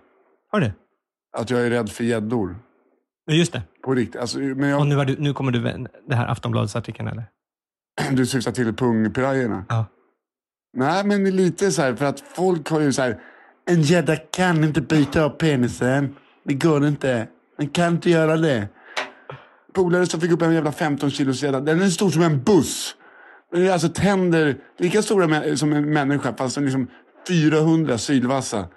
[0.51, 0.71] Har du?
[1.37, 2.55] Att jag är rädd för gäddor.
[3.25, 3.61] Ja, Just det.
[3.83, 4.21] På riktigt.
[4.21, 5.87] Alltså, men Och jag, nu, var du, nu kommer du...
[6.07, 7.23] Det här Aftonbladets-artikeln, eller?
[8.11, 9.65] du syftar till pungpirajerna?
[9.69, 9.85] Ja.
[10.77, 13.19] Nej, men det lite så här, för att folk har ju så här.
[13.69, 16.15] En gädda kan inte byta av penisen.
[16.43, 17.27] Det går inte.
[17.57, 18.67] Den kan inte göra det.
[19.73, 21.59] Polare som fick upp en jävla 15 kilos gädda.
[21.59, 22.95] Den är stor som en buss.
[23.51, 26.87] Den är alltså tänder lika stora som en människa fast den är liksom
[27.27, 28.67] 400 sylvassa.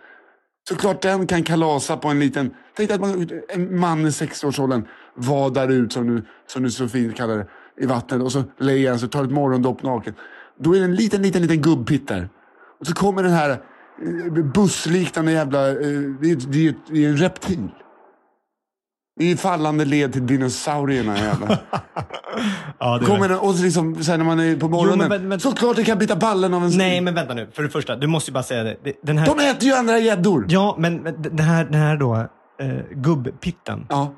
[0.68, 2.50] Såklart den kan kalasa på en liten...
[2.76, 6.88] Tänk dig att man, en man i 60-årsåldern vadar ut, som du, som du så
[6.88, 7.46] fint kallar det,
[7.80, 10.14] i vattnet och så lägger han sig och tar ett morgondopp naken.
[10.58, 12.28] Då är det en liten, liten, liten gubbpitt där.
[12.80, 13.58] Och så kommer den här
[14.54, 15.68] bussliknande jävla...
[15.68, 15.74] eh,
[16.20, 17.68] Det är, det är, det är en reptil.
[19.20, 21.58] Är fallande led till dinosaurierna jävla.
[22.78, 25.08] ja det Kommer den, och så liksom, sen när man är på morgonen.
[25.08, 27.48] men- men- Såklart det kan bita ballen av en Nej, men vänta nu.
[27.52, 28.76] För det första, du måste ju bara säga det.
[29.02, 30.46] den här, De äter ju andra gäddor.
[30.48, 32.14] Ja, men men den här, den här då,
[32.60, 33.86] eh, gubbpitten.
[33.88, 34.14] Ja.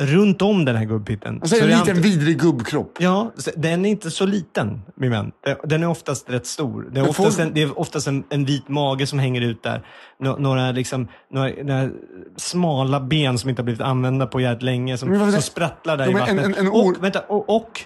[0.00, 1.38] Runt om den här gubbpitten.
[1.42, 2.96] Och så en liten vidrig gubbkropp.
[3.00, 5.32] Ja, den är inte så liten, min vän.
[5.64, 6.88] Den är oftast rätt stor.
[6.92, 9.86] Det är oftast, en, det är oftast en, en vit mage som hänger ut där.
[10.20, 11.90] Nå, några, liksom, några, några
[12.36, 16.10] smala ben som inte har blivit använda på jävligt länge, som, som sprattlar där Ja,
[16.10, 16.44] i vattnet.
[16.44, 17.80] en- en och, or- vänta, och, och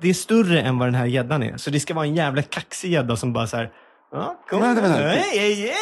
[0.00, 1.56] det är större än vad den här gäddan är.
[1.56, 3.70] Så det ska vara en jävla kaxig gädda som bara så här.
[4.12, 4.60] Ja, kom.
[4.60, 4.98] Vänta, vänta.
[4.98, 5.72] Hej, hej, hej,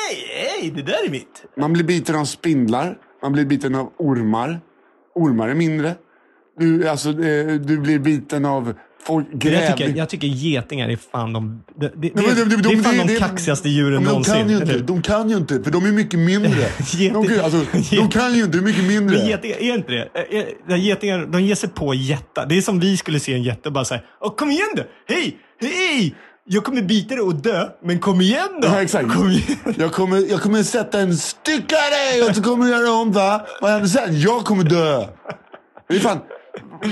[0.60, 1.44] hej, det där är mitt.
[1.56, 2.96] Man blir biten av spindlar.
[3.24, 4.60] Man blir biten av ormar.
[5.14, 5.94] Ormar är mindre.
[6.58, 8.74] Du, alltså, eh, du blir biten av
[9.06, 11.62] folk, Jag tycker, jag tycker getingar är fan de...
[11.76, 14.34] Det, det, Nej, men det, är fan de kaxigaste djuren de någonsin.
[14.34, 14.80] Kan ju inte, hur?
[14.80, 16.66] de kan ju inte, för de är mycket mindre.
[17.12, 19.16] De, kan, alltså, de kan ju inte, de är mycket mindre.
[19.18, 20.08] Men getingar, är inte det?
[20.68, 22.46] Är- Getingar, de ger sig på jättar.
[22.46, 24.00] Det är som vi skulle se en jätte och bara säga
[24.36, 24.82] kom igen då!
[25.08, 25.38] Hej!
[25.60, 26.14] Hej!
[26.46, 28.68] Jag kommer bita dig och dö, men kom igen då!
[28.68, 29.12] Ja, exakt.
[29.12, 29.74] Kom igen.
[29.78, 33.46] Jag kommer, jag kommer sätta en styckare och så kommer jag göra om va?
[33.60, 34.20] Vad händer sen?
[34.20, 35.06] Jag kommer dö.
[35.88, 36.18] Det är fan,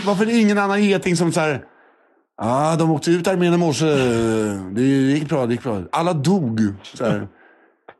[0.07, 1.65] varför är det ingen annan geting som så här...
[2.41, 3.87] Ja, ah, de åkte ut armén i morse.
[4.75, 5.83] Det gick bra, det gick bra.
[5.93, 6.61] Alla dog.
[6.83, 7.29] Så här.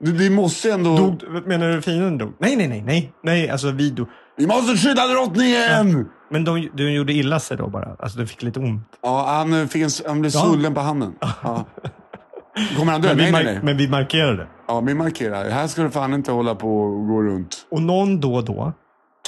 [0.01, 0.97] Det, det måste ändå...
[0.97, 2.33] Dog, menar du fienden dog?
[2.39, 3.13] Nej, nej, nej, nej.
[3.23, 4.09] Nej, alltså vi dog.
[4.37, 6.07] Vi måste skydda drottningen!
[6.33, 7.97] Men de, de gjorde illa sig då bara?
[7.99, 8.83] Alltså du fick lite ont?
[9.03, 10.41] Ja, han, fick en, han blev Ja.
[10.41, 11.15] svullen på handen.
[11.43, 11.65] Ja.
[12.77, 13.09] Kommer han dö?
[13.09, 13.61] Men vi, Nej, nej, nej.
[13.63, 14.47] men vi markerade.
[14.69, 15.51] Ja, vi markerar.
[15.51, 17.67] Här ska du fan inte hålla på och gå runt.
[17.71, 18.73] Och någon då och då,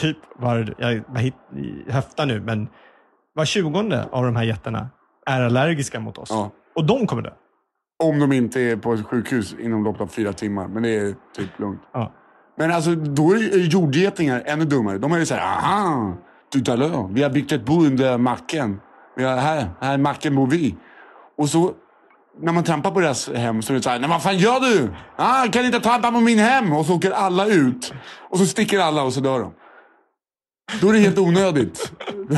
[0.00, 1.32] typ var, jag, jag
[1.92, 2.68] höftar nu, men
[3.34, 4.88] var tjugonde av de här jättarna
[5.26, 6.28] är allergiska mot oss.
[6.30, 6.50] Ja.
[6.76, 7.30] Och de kommer dö.
[8.02, 10.68] Om de inte är på ett sjukhus inom loppet av fyra timmar.
[10.68, 11.80] Men det är typ lugnt.
[11.92, 12.12] Ja.
[12.58, 14.98] Men alltså, då är jordgetingar ännu dummare.
[14.98, 16.16] De är ju såhär, aha,
[16.58, 17.08] tout à l'heure.
[17.14, 18.80] Vi har byggt ett bo under macken.
[19.16, 20.74] Vi har, här, här i macken bor vi.
[21.38, 21.72] Och så,
[22.42, 24.90] när man trampar på deras hem så är det såhär, nej vad fan gör du?
[25.16, 26.72] Ah, kan inte trampa på min hem?
[26.72, 27.92] Och så åker alla ut.
[28.30, 29.52] Och så sticker alla och så dör de.
[30.80, 31.92] Då är det helt onödigt.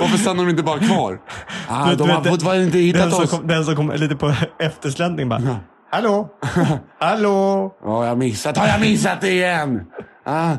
[0.00, 1.20] Varför stannar de inte bara kvar?
[1.68, 2.48] Ah, Du- de har vet, inte
[2.78, 3.30] Den hittat som, oss.
[3.30, 5.56] kom, den som kom lite på eftersläntning bara,
[5.90, 6.28] hallå,
[6.98, 7.72] hallå.
[7.84, 8.56] Ja, jag har missat.
[8.56, 9.80] Har jag missat det igen?
[10.24, 10.52] Ah,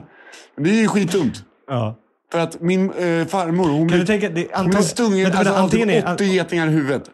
[0.58, 1.44] det är ju skitdumt.
[1.70, 1.96] Ja.
[2.32, 5.54] För att min eh, farmor, hon Kan blev, du tänka, det, hon stungen vänta, alltså,
[5.54, 7.12] av typ antingen är, 80 getingar i huvudet.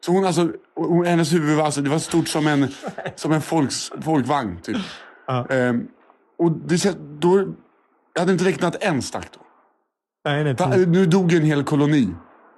[0.00, 2.68] Så hon alltså, och hennes huvud var, alltså, det var stort som en,
[3.16, 4.58] som en folks, folkvagn.
[4.62, 4.76] Typ.
[5.26, 5.46] Ja.
[5.50, 5.86] Ehm,
[6.38, 7.54] och det, då,
[8.14, 9.40] jag hade inte räknat en stack då.
[10.24, 12.08] Nej, nej, Va, Nu dog en hel koloni.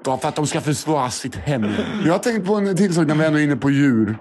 [0.04, 1.66] Bara för att de ska försvara sitt hem.
[2.04, 4.18] Jag har tänkt på en till sak när vi ändå är inne på djur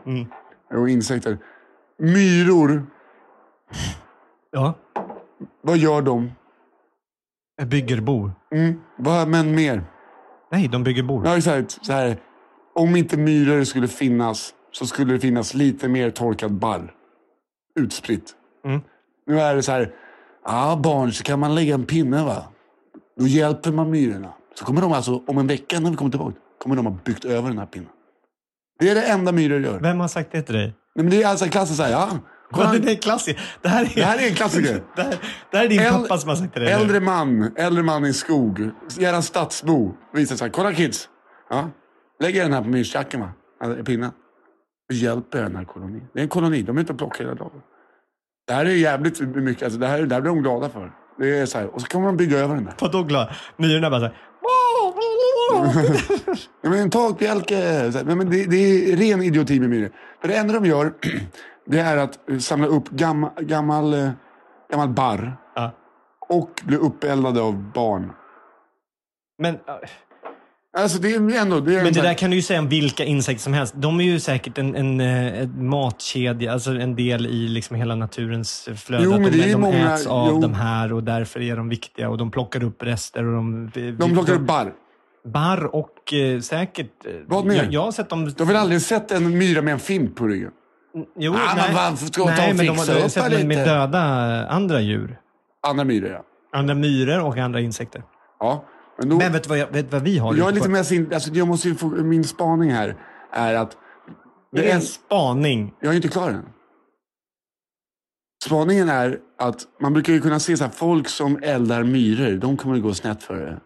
[0.74, 1.38] och insekter.
[2.00, 2.86] Myror,
[4.52, 4.74] Ja.
[5.62, 6.32] vad gör de?
[7.66, 8.32] Bygger bo.
[8.56, 9.84] Mm, vad, men mer?
[10.52, 11.26] Nej, de bygger bo.
[11.26, 11.86] Ja, exakt.
[11.86, 12.18] Så här,
[12.76, 16.94] om inte myror skulle finnas så skulle det finnas lite mer torkad barr.
[17.80, 18.36] Utspritt.
[18.66, 18.82] Mm.
[19.28, 19.94] Nu är det så här.
[20.46, 22.44] Ja, barn, så kan man lägga en pinne va.
[23.20, 24.34] Då hjälper man myrorna.
[24.60, 27.26] Så kommer de alltså, om en vecka när vi kommer tillbaka, kommer de ha byggt
[27.26, 27.90] över den här pinnen.
[28.80, 29.80] Det är det enda myror gör.
[29.80, 30.66] Vem har sagt det till dig?
[30.96, 32.10] Nej, men det är alltså klassiskt så här, ja.
[32.52, 33.40] Kolla, det är klassiskt.
[33.62, 34.84] Det här är, Det här är en klassiker.
[34.96, 35.16] det, här,
[35.52, 36.72] det här är din Äl- pappa som har sagt det.
[36.72, 40.50] Äldre man, äldre man i skog, gärna stadsbo, visar sig.
[40.50, 41.10] Kolla kids!
[41.50, 41.70] Ja.
[42.20, 43.32] Lägger den här på myrstacken va?
[43.84, 44.12] Pinnen.
[44.94, 46.04] Hjälper den här kolonin.
[46.14, 47.62] Det är en koloni, de är ute och plockar hela dagen.
[48.48, 50.92] Det här är jävligt mycket, alltså, det, här, det här blir de glada för.
[51.20, 52.74] Det är så här, och så kommer de bygga över den där.
[52.80, 53.36] Vadå glad?
[53.58, 54.16] Myrorna bara så här.
[56.64, 59.92] Men en här, Men det, det är ren idioti med myror.
[60.22, 60.94] För det enda de gör,
[61.68, 64.10] det är att eh, samla upp gammal, gammal, eh,
[64.72, 65.38] gammal barr.
[65.56, 65.72] Ja.
[66.30, 68.12] Och bli uppeldade av barn.
[69.42, 69.58] Men,
[70.78, 71.60] Alltså det är ändå...
[71.60, 73.74] Det är men en det där kan du ju säga om vilka insekter som helst.
[73.78, 77.96] De är ju säkert en, en, eh, en matkedja, alltså en del i liksom hela
[77.96, 79.04] naturens flöde.
[79.04, 80.40] Jo, men de, det är ju de många- äts av jo.
[80.42, 82.10] de här och därför är de viktiga.
[82.10, 83.24] Och de plockar upp rester.
[83.26, 84.74] Och de, De plockar upp barr.
[85.26, 87.06] barr och eh, säkert...
[87.06, 87.56] eh, Vad mer?
[87.56, 88.26] Jag, jag har sett dem...
[88.26, 90.52] Du har väl aldrig sett en myra med en fimp på ryggen?
[91.18, 93.64] Jo, Ah, ska jag ta nej, men de upp sett dem med lite?
[93.66, 94.00] döda
[94.50, 95.20] andra djur.
[95.68, 96.24] Andra myror, ja.
[96.60, 98.04] Andra myror och andra insekter.
[98.40, 98.66] ja.
[99.00, 100.36] Men då, Men vet du vad, jag, vet vad vi har?
[100.36, 102.96] jag är lite mer sin, alltså jag måste få, min spaning här
[103.32, 103.78] är att...
[104.52, 105.74] Det är en spaning.
[105.80, 106.46] Jag är inte klar än.
[108.44, 112.58] Spaningen är att man brukar ju kunna se så här, folk som eldar myror, de
[112.58, 113.60] kommer att gå snett för det.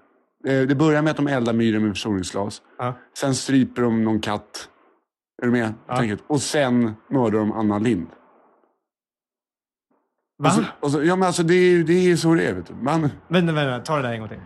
[0.62, 2.62] Eh, Det börjar med att de eldar myror med förstoringsglas.
[2.78, 2.94] Ja.
[3.18, 4.70] Sen stryper de någon katt.
[5.42, 5.74] Är du med?
[5.88, 5.96] Ja.
[5.98, 6.20] Tänket.
[6.28, 8.08] Och sen mördar de Anna Lind.
[10.40, 10.50] Va?
[10.50, 12.54] Och så, och så, ja, men alltså, det, är, det är så det är.
[12.54, 12.74] Vet du.
[12.74, 14.40] Man, Vänta, vänta, ta det där en gång till.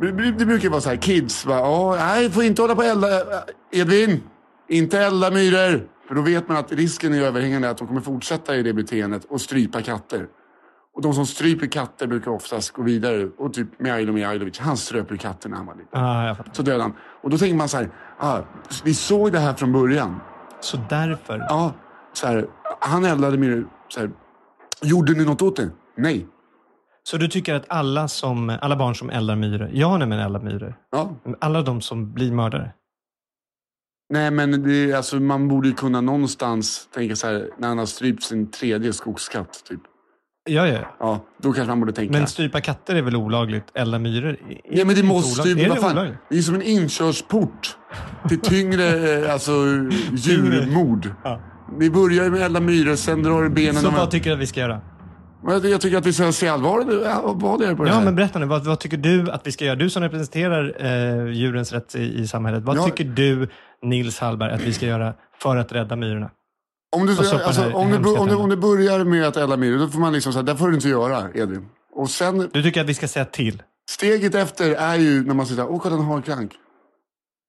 [0.00, 3.08] det, det brukar vara så här, kids bara, "Ja, nej, får inte hålla på elda.
[3.72, 4.22] Edvin,
[4.68, 5.88] inte elda myror.
[6.08, 9.24] För då vet man att risken är överhängande att de kommer fortsätta i det beteendet
[9.24, 10.26] och strypa katter.
[10.94, 13.28] Och de som stryper katter brukar oftast gå vidare.
[13.38, 16.00] Och typ Mihajlo Mihailovic, han ströp ju katter när han var liten.
[16.04, 16.36] Ah.
[16.52, 16.92] Så dödade han.
[17.22, 18.38] Och då tänker man så här, ah,
[18.84, 20.20] vi såg det här från början.
[20.62, 21.38] Så därför.
[21.38, 21.72] Ja,
[22.12, 22.46] så här,
[22.80, 23.68] han eldade myror.
[23.88, 24.10] Så här,
[24.82, 25.70] Gjorde ni något åt det?
[25.96, 26.26] Nej.
[27.02, 30.42] Så du tycker att alla, som, alla barn som eldar myror, jag har nämligen eldat
[30.42, 31.14] myror, Ja.
[31.40, 32.72] Alla de som blir mördare.
[34.10, 37.86] Nej, men det, alltså, man borde ju kunna någonstans tänka så här, när han har
[37.86, 39.64] strypt sin tredje skogskatt.
[39.68, 39.80] Typ.
[40.44, 40.78] Ja, ja.
[41.00, 42.12] Ja, då kanske man borde tänka.
[42.12, 43.64] Men strypa katter är väl olagligt?
[43.74, 44.36] Elda myror?
[44.70, 45.60] ja, men det måste ju...
[45.60, 47.76] Är det fan, det är som en inkörsport
[48.28, 48.84] till tyngre
[49.24, 49.52] eh, alltså,
[50.12, 51.08] djurmord.
[51.24, 51.40] Ja.
[51.78, 54.42] Vi börjar ju med elda myror, sen drar du benen Så vad tycker du att
[54.42, 54.80] vi ska göra?
[55.62, 56.86] Jag tycker att vi ska se allvaret
[57.34, 58.04] vad det är på det Ja, här.
[58.04, 58.46] men berätta nu.
[58.46, 59.76] Vad, vad tycker du att vi ska göra?
[59.76, 62.62] Du som representerar eh, djurens rätt i, i samhället.
[62.64, 62.84] Vad Ja.
[62.84, 63.48] tycker du,
[63.82, 66.30] Nils Hallberg, att vi ska göra för att rädda myrorna?
[66.96, 69.88] Om du, alltså, om, du, om, du, om du börjar med att elda myror, då
[69.88, 71.66] får man liksom säga, det får du inte göra, Edvin.
[71.94, 73.62] Och sen, Du tycker att vi ska säga till?
[73.90, 76.52] steget efter är ju när man säger, åh kolla en harkrank.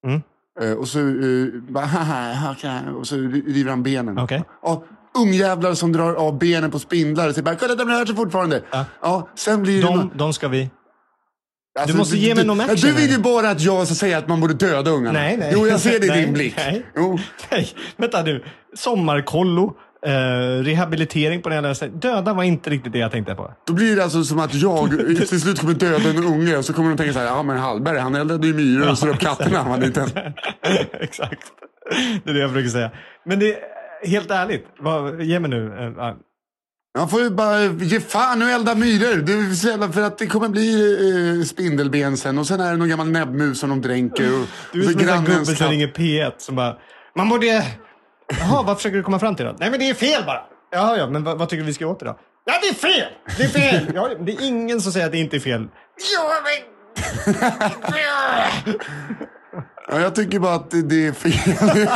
[0.08, 0.22] Mm.
[0.62, 2.82] Eh, och så uh, bara, haha.
[2.98, 4.18] Och så river han benen.
[4.18, 4.44] Okej.
[4.62, 4.84] Ja,
[5.18, 8.62] ungjävlar som drar av benen på spindlar och säger bara, kolla de rör sig fortfarande.
[9.02, 9.28] Ja.
[9.36, 9.82] Sen blir.
[9.82, 10.70] De, de ska vi...
[11.80, 14.18] Alltså, Du måste ge mig någon action Du vill ju bara att jag ska säga
[14.18, 15.20] att man borde döda ungarna.
[15.20, 15.52] Nej, nej.
[15.54, 16.54] Jo, jag ser det i din blick.
[16.58, 16.86] nej.
[16.96, 17.20] Jo.
[17.52, 18.44] Nej, vänta nu.
[18.76, 19.74] Sommarkollo,
[20.06, 20.10] eh,
[20.64, 22.02] rehabilitering på den här stället.
[22.02, 23.52] Döda var inte riktigt det jag tänkte på.
[23.68, 24.90] Då blir det alltså som att jag
[25.30, 27.58] till slut kommer döda en unge och så kommer de tänka så här, ja men
[27.58, 30.10] Hallberg han eldade ju myror och ströp katterna när han var liten.
[31.00, 31.42] Exakt.
[32.24, 32.92] Det är det jag försöker säga.
[33.26, 33.58] Men det är
[34.08, 34.66] helt ärligt.
[34.80, 35.94] Vad, ge mig nu.
[35.98, 36.18] ja.
[36.98, 39.16] Man får ju bara ge fan och elda myror.
[39.18, 42.72] Det är så jävla för att det kommer bli eh, spindelben sen och sen är
[42.72, 44.42] det någon gammal näbbmus som de dränker.
[44.42, 46.78] Och, Du är som en sån här gubbe som ringer P1 som bara,
[47.16, 47.46] man borde...
[48.40, 49.56] Jaha, vad försöker du komma fram till då?
[49.60, 50.42] Nej men det är fel bara.
[50.72, 52.20] Ja, ja, men vad, vad tycker du vi ska göra åt det då?
[52.46, 53.12] Ja, det är fel!
[53.38, 53.92] Det är fel!
[53.96, 55.68] Ja, det är ingen som säger att det inte är fel.
[56.16, 56.54] Ja, men...
[59.90, 61.88] Ja, jag tycker bara att det, det är fel.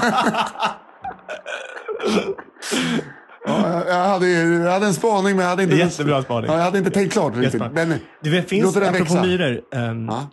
[3.47, 5.75] ja, jag, hade, jag hade en spaning men jag hade inte...
[5.75, 6.51] Jättebra spaning.
[6.51, 7.61] Ja, jag hade inte tänkt klart riktigt.
[7.61, 7.85] Jättebra.
[7.85, 9.21] Men, Du vet, finns, den apropå växa.
[9.21, 10.27] myror, ehm, Ja.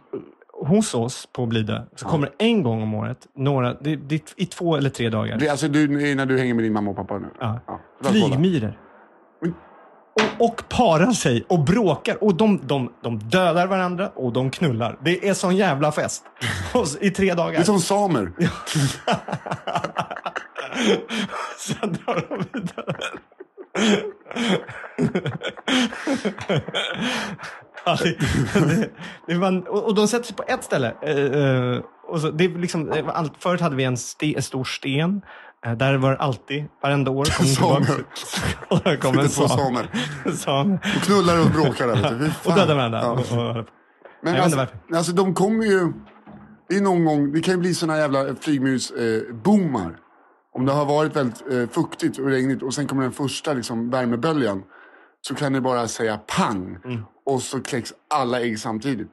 [0.67, 4.47] hos oss på Blidö så kommer det en gång om året, några, det, det, i
[4.47, 7.19] två eller tre dagar, Det alltså du, när du hänger med din mamma och pappa
[7.19, 7.27] nu?
[7.41, 8.79] ja, Ja, flygmyror.
[10.15, 12.25] Och, och parar sig och bråkar.
[12.25, 14.99] Och de, de, de dödar varandra och de knullar.
[15.05, 16.25] Det är sån jävla fest.
[17.01, 17.53] I tre dagar.
[17.53, 18.33] Det är som samer.
[21.59, 22.97] Sen drar de vidare.
[27.85, 28.17] ja, det,
[28.61, 28.91] det,
[29.27, 30.95] det var, och, de sätter sig på ett ställe.
[31.03, 34.65] Eh, eh, och så, det är liksom, allt, förut hade vi en, ste, en stor
[34.65, 35.23] sten.
[35.65, 38.05] Eh, där var det alltid, varenda år, kom Samer.
[38.85, 39.49] Det kom en sam.
[39.49, 39.89] samer.
[40.37, 40.75] Sam.
[40.75, 42.33] Och knullar och bråkar där.
[42.45, 43.01] Och dödar varandra.
[43.03, 43.11] Ja.
[43.11, 43.67] Och, och,
[44.23, 45.93] Men alltså, alltså de kommer ju...
[46.69, 49.91] Det är någon gång, det kan ju bli såna jävla flygmursboomar.
[49.91, 49.97] Eh.
[50.55, 53.91] Om det har varit väldigt eh, fuktigt och regnigt och sen kommer den första liksom,
[53.91, 54.63] värmeböljan.
[55.21, 56.79] Så kan det bara säga pang.
[56.85, 57.03] Mm.
[57.27, 59.11] Och så kläcks alla ägg samtidigt.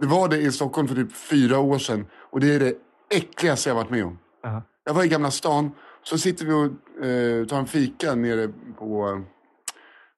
[0.00, 2.06] Det var det i Stockholm för typ fyra år sedan.
[2.32, 2.74] Och det är det
[3.10, 4.18] äckligaste jag varit med om.
[4.46, 4.62] Aha.
[4.90, 5.70] Jag var i Gamla stan.
[6.02, 9.20] Så sitter vi och eh, tar en fika nere på, eh,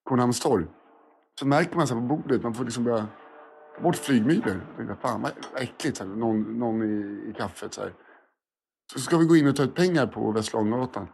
[0.08, 0.66] på Norrmalmstorg.
[1.40, 3.06] Så märker man så på bordet, man får liksom börja
[3.76, 4.66] ta bort flygmyror.
[4.78, 7.74] Jag Fan vad äckligt, så här, någon, någon i, i kaffet.
[7.74, 7.92] Så, här.
[8.92, 11.08] så ska vi gå in och ta ut pengar på Västra Långgatan.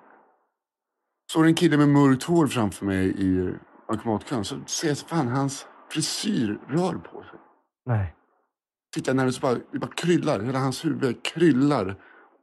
[1.33, 3.55] Så är det en kille med mörkt hår framför mig i
[3.87, 4.45] automatkön.
[4.45, 7.41] Så ser jag, fan hans frisyr rör på sig.
[7.87, 8.15] nej.
[8.95, 10.41] Tittar närmare så bara, det bara kryllar.
[10.41, 11.97] Hela hans huvud kryllar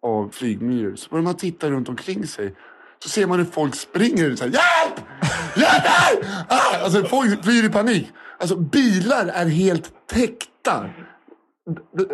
[0.06, 0.96] av flygmyror.
[0.96, 2.56] Så börjar man titta runt omkring sig.
[3.04, 4.36] Så ser man hur folk springer.
[4.36, 5.08] Så här, Hjälp!
[5.56, 6.26] Hjälp!
[6.50, 6.84] Ah!
[6.84, 8.08] Alltså folk flyr i panik.
[8.40, 10.90] Alltså bilar är helt täckta.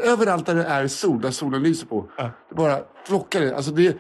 [0.04, 2.10] Överallt där det är sol, där solen lyser på.
[2.50, 3.54] Det bara flockar.
[3.54, 3.98] Alltså det.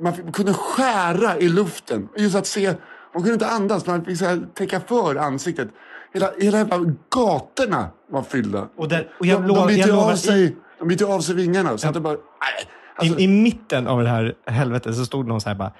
[0.00, 2.08] Man kunde skära i luften.
[2.16, 2.74] Just att se.
[3.14, 3.86] Man kunde inte andas.
[3.86, 5.68] Man fick så här, täcka för ansiktet.
[6.12, 6.66] Hela, hela
[7.10, 8.68] gatorna var fyllda.
[8.76, 11.78] Och, där, och jag de, de biter av sig, de biter ju av sig vingarna.
[11.78, 12.12] Så att det bara...
[12.14, 12.68] Nej,
[12.98, 15.72] alltså, I, I mitten av det här helvetet så stod någon så här bara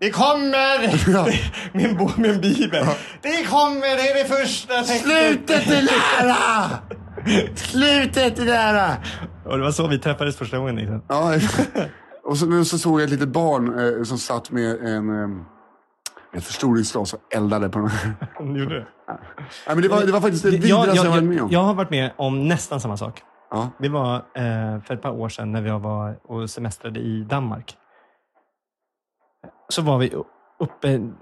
[0.00, 1.10] Det kommer!
[1.12, 1.26] Ja.
[1.98, 2.86] bo- med en bibel.
[3.22, 5.02] Det kommer, det är det första tecknet.
[5.02, 5.82] Slutet är
[6.22, 6.70] nära!
[7.56, 8.96] Slutet är nära!
[9.44, 10.76] Och det var så vi träffades första gången.
[10.76, 11.02] Liksom.
[11.08, 11.32] Ja,
[12.24, 15.22] och så, så såg jag ett litet barn eh, som satt med en...
[15.22, 15.28] Eh,
[16.36, 17.90] ett förstoringsglas och eldade på den.
[18.34, 18.86] Hon gjorde det.
[19.08, 19.18] Nej,
[19.66, 21.50] men det, var, det var faktiskt det jag, vidrigaste jag, jag, varit med jag, om.
[21.50, 23.22] jag har varit med om nästan samma sak.
[23.54, 23.70] Ja.
[23.78, 27.76] Det var eh, för ett par år sedan när vi var och semestrade i Danmark.
[29.68, 30.14] Så var vi
[30.58, 31.12] uppe i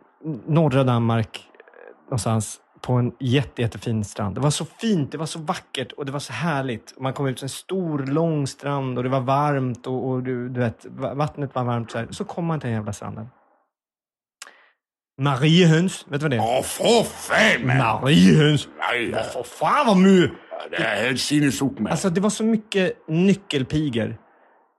[0.46, 4.34] norra Danmark eh, någonstans på en jätte, jättefin strand.
[4.34, 7.00] Det var så fint, det var så vackert och det var så härligt.
[7.00, 10.48] Man kom ut till en stor, lång strand och det var varmt och, och du,
[10.48, 11.90] du vet, va- vattnet var varmt.
[11.90, 12.08] Så, här.
[12.10, 13.28] så kom man till den jävla stranden.
[15.20, 16.40] Mariehöns, vet du vad det är?
[16.40, 17.66] Åh, för fan!
[18.00, 18.68] Mariehöns!
[18.78, 20.28] Nej, För fan vad my!
[20.70, 21.90] Det är helt sinnessjukt med.
[21.92, 24.16] Alltså det var så mycket nyckelpigor.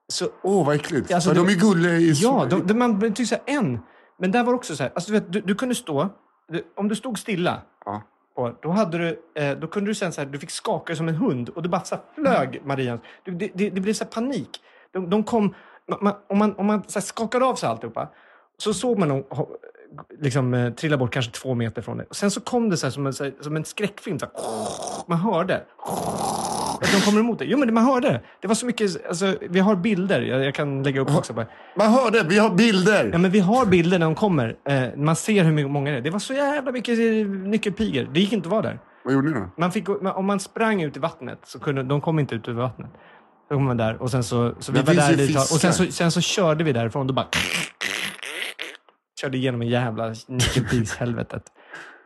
[0.08, 1.14] Så, Åh, vad äckligt.
[1.14, 2.12] Alltså, men det- de är gulliga i...
[2.14, 3.80] ja, de, de, man tycker så här, en.
[4.20, 6.10] Men där var också så här, alltså du, vet, du, du kunde stå,
[6.52, 8.02] du, om du stod stilla, Ja.
[8.36, 11.08] och då, hade du, eh, då kunde du sen så här, du fick skaka som
[11.08, 13.02] en hund och det bara så flög Marians.
[13.26, 14.50] Det, det, det, det blev så panik.
[14.94, 15.54] De, de kom,
[15.90, 18.10] man, man, om man, om man så skakade av sig alltihopa,
[18.58, 19.24] så såg man dem
[20.22, 22.04] liksom, eh, trilla bort kanske två meter från det.
[22.04, 24.20] Och sen så kom det så som, en, så här, som en skräckfilm.
[24.20, 24.34] Så här,
[25.08, 25.62] man hörde.
[26.82, 27.46] Att de kommer emot det.
[27.46, 28.48] Jo, men man hörde det.
[28.48, 31.34] Var så mycket, alltså, vi har bilder, jag, jag kan lägga upp också.
[31.34, 31.48] Bara.
[31.78, 33.10] Man hörde, vi har bilder!
[33.12, 34.56] Ja, men vi har bilder när de kommer.
[34.70, 36.02] Eh, man ser hur många det är.
[36.02, 38.10] Det var så jävla mycket eh, nyckelpigor.
[38.14, 38.80] Det gick inte att vara där.
[39.04, 39.50] Vad gjorde ni då?
[39.58, 42.54] Man fick, om man sprang ut i vattnet så kunde de kom inte ut ur
[42.54, 42.90] vattnet.
[43.48, 45.42] Så kom man där och sen så, så vi Det var där tag.
[45.42, 47.08] Och sen så, sen så körde vi därifrån.
[47.08, 47.28] Då bara
[49.24, 51.44] körde igenom en jävla nyckelpigshelvetet.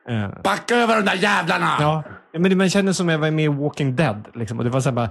[0.10, 1.76] Eh, Backa över de där jävlarna!
[1.80, 2.04] ja,
[2.34, 4.28] men det, man kände som jag var med i Walking Dead.
[4.34, 5.10] Liksom, och det var så här bara...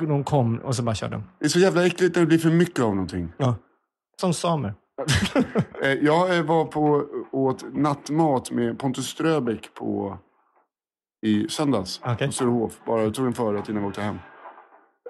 [0.00, 1.24] De kom och så bara körde de.
[1.38, 3.32] Det är så jävla äckligt när det blir för mycket av någonting.
[3.36, 3.54] Ja.
[4.20, 4.74] Som samer.
[5.82, 10.18] Eh, Jag eh, var på åt nattmat med Pontus Ströbeck på,
[11.26, 12.00] i söndags.
[12.04, 12.26] Okej.
[12.26, 12.72] På Sturehof.
[12.86, 14.18] Bara jag tog en förrätt innan vi åkte hem.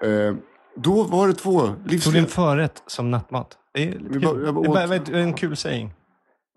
[0.02, 0.34] Eh,
[0.76, 2.26] Då var det två Tog din livsmedel.
[2.26, 3.58] förrätt som nattmat.
[3.74, 4.44] Det är lite Vi bara- kul.
[4.44, 5.94] jag bara Det är bara- åt- du, en kul saying.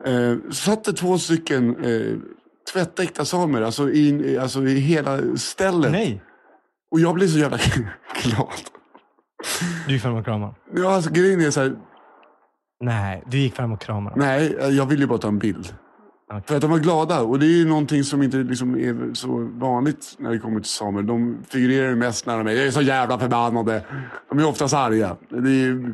[0.05, 2.17] Eh, satt det två stycken eh,
[2.73, 5.91] tvättäkta samer, alltså i, alltså i hela stället.
[5.91, 6.21] Nej,
[6.91, 7.57] Och jag blev så jävla
[8.23, 8.47] glad.
[9.87, 10.53] du gick fram och kramade.
[10.75, 11.75] Ja, alltså grejen är så här,
[12.79, 14.15] Nej, du gick fram och kramade.
[14.19, 15.75] nej, jag ville ju bara ta en bild.
[16.31, 16.43] Okej.
[16.47, 17.21] För att de var glada.
[17.21, 20.69] Och det är ju någonting som inte liksom är så vanligt när det kommer till
[20.69, 21.01] samer.
[21.01, 23.81] De figurerar ju mest när de är, jag är så jävla förbannade.
[24.29, 25.15] De är oftast arga.
[25.29, 25.93] Det är,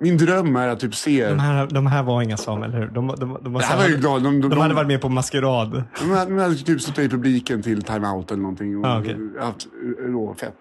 [0.00, 1.28] min dröm är att typ se...
[1.28, 2.86] De här, de här var inga samer, eller hur?
[2.86, 4.22] De, de, de, Det här var ju glad.
[4.22, 5.82] De, de, de hade de, varit med på maskerad.
[6.00, 8.78] de hade, de hade typ suttit i publiken till time-out eller någonting.
[8.78, 9.16] Och Ah, okej.
[9.40, 9.66] haft
[10.04, 10.54] eh, då, fett.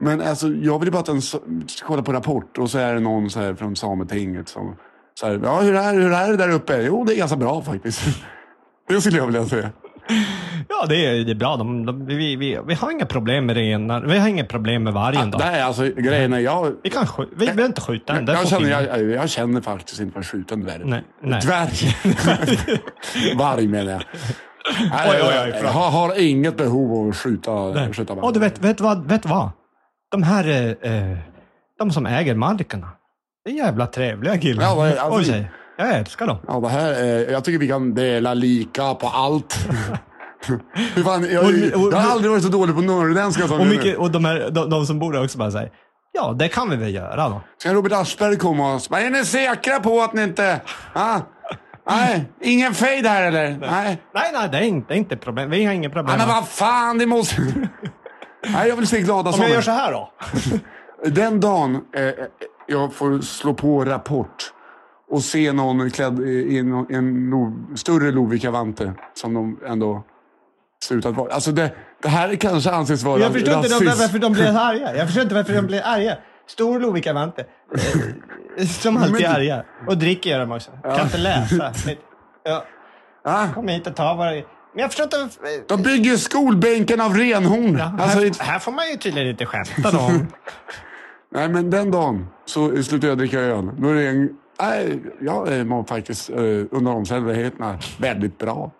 [0.00, 1.20] Men alltså, jag vill ju bara att den
[1.86, 4.76] kolla på Rapport och så är det någon så här från Sametinget som
[5.14, 6.82] så här, ja hur är, hur är det där uppe?
[6.82, 8.02] Jo, det är ganska bra faktiskt.
[8.88, 9.70] Det skulle jag vilja säga.
[10.68, 11.56] Ja, det är, det är bra.
[11.56, 14.00] De, de, vi, vi, vi har inga problem med renar.
[14.02, 15.30] Vi har inga problem med vargen.
[15.30, 15.38] Då.
[15.38, 18.26] Nej, alltså grejen är, jag, Vi, kan skj- vi behöver inte skjuta den.
[18.26, 20.82] Jag, får känner, jag, jag känner faktiskt inte för att skjuta en dvärg.
[20.84, 21.40] Nej, nej.
[21.40, 21.96] Dvärg.
[23.36, 24.02] Varg menar jag.
[24.90, 27.92] Nej, Oj, oj, oj, jag, jag har, har inget behov av att skjuta, Nej.
[27.92, 28.24] skjuta varg.
[28.24, 29.50] Och du vet, vet, vad, vet vad?
[30.10, 31.18] De här, eh, eh,
[31.78, 32.88] de som äger markerna.
[33.44, 34.62] Det är jävla trevliga killar.
[34.64, 35.50] Ja, alltså- Oj.
[35.76, 36.36] Jag älskar dem.
[36.46, 39.54] Ja, det här, eh, jag tycker vi kan dela lika på allt.
[41.04, 43.98] Fan, jag, Och- och- jag har aldrig varit så dålig på norrländska som Och, mycket,
[43.98, 45.70] och de, här, de, de som bor där också bara säger
[46.12, 47.40] Ja, det kan vi väl göra då.
[47.58, 50.60] Ska Robert Aschberg komma och säga, är ni säkra på att ni inte...
[50.92, 51.20] Ah,
[51.90, 53.58] nej, ingen fade här eller?
[53.60, 54.02] Nej.
[54.14, 55.50] Nej, nej, det är inte, det är inte problem.
[55.50, 56.18] Vi har inga problem.
[56.18, 57.36] men vad fan, det måste...
[58.46, 60.12] nej, jag vill se glada Om jag gör så här då?
[61.10, 62.08] Den dagen eh,
[62.66, 64.52] jag får slå på Rapport
[65.14, 70.04] och se någon klädd i en, en lo, större Lovikka-vante som de ändå
[70.84, 71.32] ser ut att vara.
[71.34, 71.70] Alltså det,
[72.02, 73.84] det här kanske anses vara Jag förstår inte rasism.
[73.84, 74.96] de, varför de blir arga.
[74.96, 76.16] Jag förstår inte varför de blir arga.
[76.46, 77.44] Stor Lovikka-vante.
[78.58, 79.64] Eh, Som alltid är arga.
[79.86, 80.70] Och dricker gör de också.
[80.82, 81.72] Kan inte läsa.
[82.44, 82.64] Ja,
[83.26, 84.26] Ah, kom hit och ta vad.
[84.34, 84.42] Men
[84.82, 85.28] jag förstår inte...
[85.68, 87.76] de bygger skolbänken av renhorn.
[87.78, 90.10] Ja, alltså, här, it- här får man ju tydligen inte skämta då.
[91.34, 93.70] nej, men den dagen så slutar jag dricka öl.
[93.78, 94.28] Då är det en,
[94.60, 96.36] nej, jag eh, mår faktiskt eh,
[96.70, 98.70] under omständigheterna väldigt bra.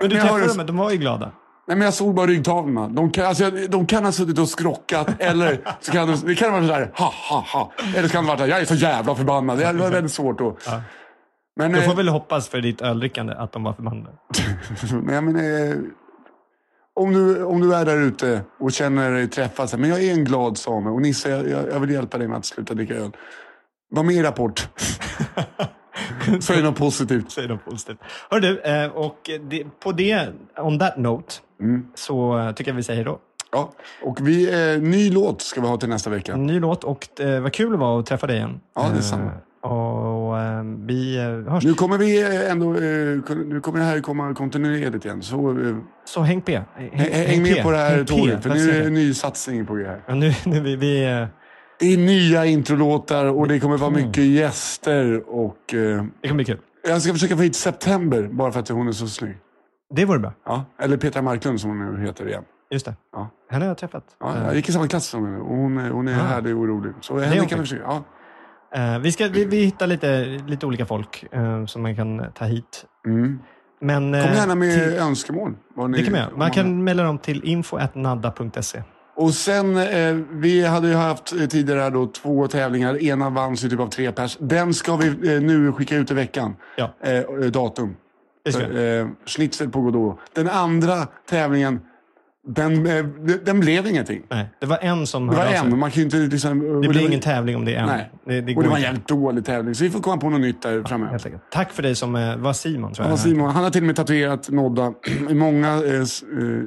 [0.00, 1.32] Men du träffade dem, de var ju glada.
[1.68, 2.88] Nej, men jag såg bara ryggtavlorna.
[2.88, 6.52] De kan, alltså, de kan ha suttit och skrockat eller så kan de, det kan
[6.52, 7.72] vara sådär ha ha ha.
[7.96, 9.58] Eller så kan det vara såhär, jag är så jävla förbannad.
[9.58, 10.68] Det var väldigt svårt att...
[11.56, 14.16] Men, Du eh, får väl hoppas för ditt öldrickande att de var förbannade.
[15.02, 15.76] nej, men eh,
[16.94, 20.24] om, du, om du är där ute och känner dig träffad, men jag är en
[20.24, 23.10] glad same och Nisse, jag, jag jag vill hjälpa dig med att sluta dricka öl.
[23.90, 24.68] Var med i Rapport.
[26.40, 27.30] Säg något positivt.
[27.30, 27.98] Säg något positivt.
[28.30, 29.30] Hör du, eh, och
[29.82, 30.28] på det,
[30.58, 31.86] on that note, Mm.
[31.94, 33.18] så tycker jag vi säger då.
[33.52, 33.72] Ja,
[34.02, 36.36] och vi, eh, ny låt ska vi ha till nästa vecka.
[36.36, 38.60] Ny låt och eh, vad kul det var att träffa dig igen.
[38.74, 39.70] Ja, det är Eh.
[39.70, 41.64] Och eh, vi eh, hörs.
[41.64, 45.22] Nu kommer vi eh, ändå, nu kommer det här komma kontinuerligt igen.
[45.22, 45.56] Så
[46.04, 46.50] Så häng på.
[46.50, 48.86] Häng, häng, häng med på det här tåget, för nu är det det.
[48.86, 50.00] en ny satsning på det här.
[50.06, 51.26] Ja, nu, nu vi, vi,
[51.80, 54.06] är nya introlåtar och det kommer vara Mm.
[54.06, 56.58] mycket gäster och eh, det kommer bli kul.
[56.88, 59.36] jag ska försöka få hit September bara för att hon är så snygg.
[59.94, 60.32] Det vore bra.
[60.46, 62.44] Ja, eller Petra Marklund som hon nu heter igen.
[62.70, 62.94] Just det.
[63.12, 63.30] Ja.
[63.50, 64.04] Henne har jag träffat.
[64.20, 66.22] Ja, jag gick i samma klass som henne hon, är- hon är Ah.
[66.22, 66.92] härlig och rolig.
[67.00, 67.82] Så henne kan vi försöka.
[67.82, 68.04] Ja.
[68.94, 72.44] eh, vi, ska, vi, vi hittar lite, lite olika folk eh, som man kan ta
[72.44, 72.84] hit.
[73.06, 73.38] Mm.
[73.80, 75.50] Men, Kom eh, gärna med till- önskemål.
[75.50, 76.36] ni- Det kan man göra.
[76.36, 78.82] Man kan mejla dem till info.nadda.se.
[79.16, 83.02] Och sen, eh, vi hade ju haft eh, tidigare här då två tävlingar.
[83.02, 84.36] Ena vanns ju typ av tre pers.
[84.40, 86.56] Den ska vi eh, nu skicka ut i veckan.
[86.76, 86.94] Ja.
[87.04, 87.96] Eh, eh, datum.
[88.48, 90.18] Eh, schnitzel på Godot.
[90.34, 91.80] Den andra tävlingen,
[92.48, 93.04] den, eh,
[93.44, 94.22] den blev ingenting.
[94.30, 96.80] Nej, det var en som Det var en, man kan ju inte liksom...
[96.82, 97.86] Det blir var- ingen tävling om det är en.
[97.86, 98.10] Nej.
[98.26, 100.40] Det, det Och det var en jävligt dålig tävling, så vi får komma på något
[100.40, 101.10] nytt där framöver.
[101.12, 101.42] Helt enkelt.
[101.50, 102.92] Tack för dig som var Simon.
[102.92, 103.18] Tror Ja, jag.
[103.18, 104.92] Simon, han har till och med tatuerat Nodda.
[105.30, 105.76] Många,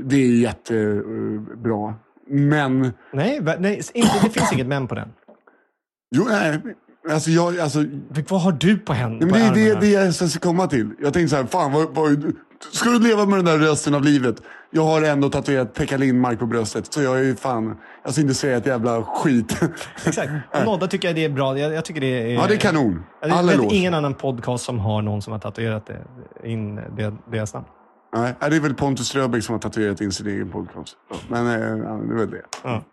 [0.04, 1.94] det är jättebra.
[2.30, 5.10] Men, Nej, nej inte, det finns inget men på den.
[6.16, 6.62] jo, nej,
[7.12, 7.86] alltså jag, alltså,
[8.30, 10.90] Vad har du på på det är det, det jag ska komma till.
[11.00, 12.34] Jag tänkte så här, fan vad, vad,
[12.72, 14.36] ska du leva med den där resten av livet?
[14.72, 18.22] Jag har ändå tatuerat Pekka Lindmark på bröstet, så jag är ju fan, jag ska
[18.22, 19.62] inte säga ett jävla skit.
[20.06, 20.32] Exakt.
[20.54, 21.60] Och Nodda tycker jag det är bra.
[21.60, 22.28] Jag, jag tycker det är...
[22.28, 23.04] ja, det är kanon.
[23.22, 26.00] Jag vet ingen annan podcast som har någon som har tatuerat det,
[26.50, 27.66] in det, deras namn.
[28.14, 30.96] Nej, det är väl Pontus Ströbeck som har tatuerat in sin egen podcast.
[31.28, 32.42] Men eh, ja, det är väl det.
[32.64, 32.84] Ja.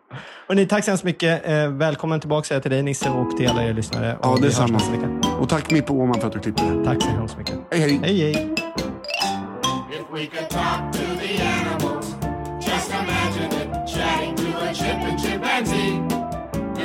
[0.49, 1.47] Och ni, tack så hemskt mycket.
[1.49, 4.17] Eh, välkommen tillbaka säger jag till dig Nisse och till alla er lyssnare.
[4.21, 4.77] Ja, Och det vi är hörs samma.
[4.77, 5.35] nästa vecka.
[5.39, 6.83] Och tack Mippo Åhman för att du klippte det.
[6.85, 7.55] Tack så hemskt mycket.
[7.71, 7.99] Hej hej!
[8.03, 8.55] Hej, hej.
[9.91, 12.15] If we could talk to the animals,
[12.67, 13.87] just imagine it.
[13.95, 15.95] Chatting to a chip and chimpanzee.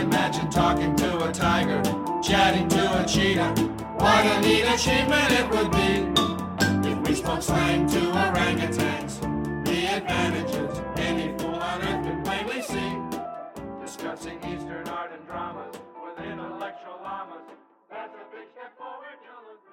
[0.03, 1.83] Imagine talking to a tiger,
[2.23, 3.55] chatting to a cheetah.
[3.99, 6.23] What a neat achievement it would be
[7.43, 9.21] slang to orangutans.
[9.65, 12.97] The advantages any fool on earth could plainly see.
[13.81, 17.47] Discussing Eastern art and dramas with intellectual llamas.
[17.91, 19.71] That's a big step forward, you'll agree.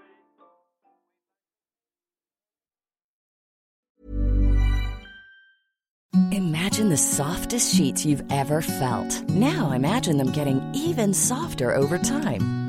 [6.37, 9.23] Imagine the softest sheets you've ever felt.
[9.29, 12.68] Now imagine them getting even softer over time.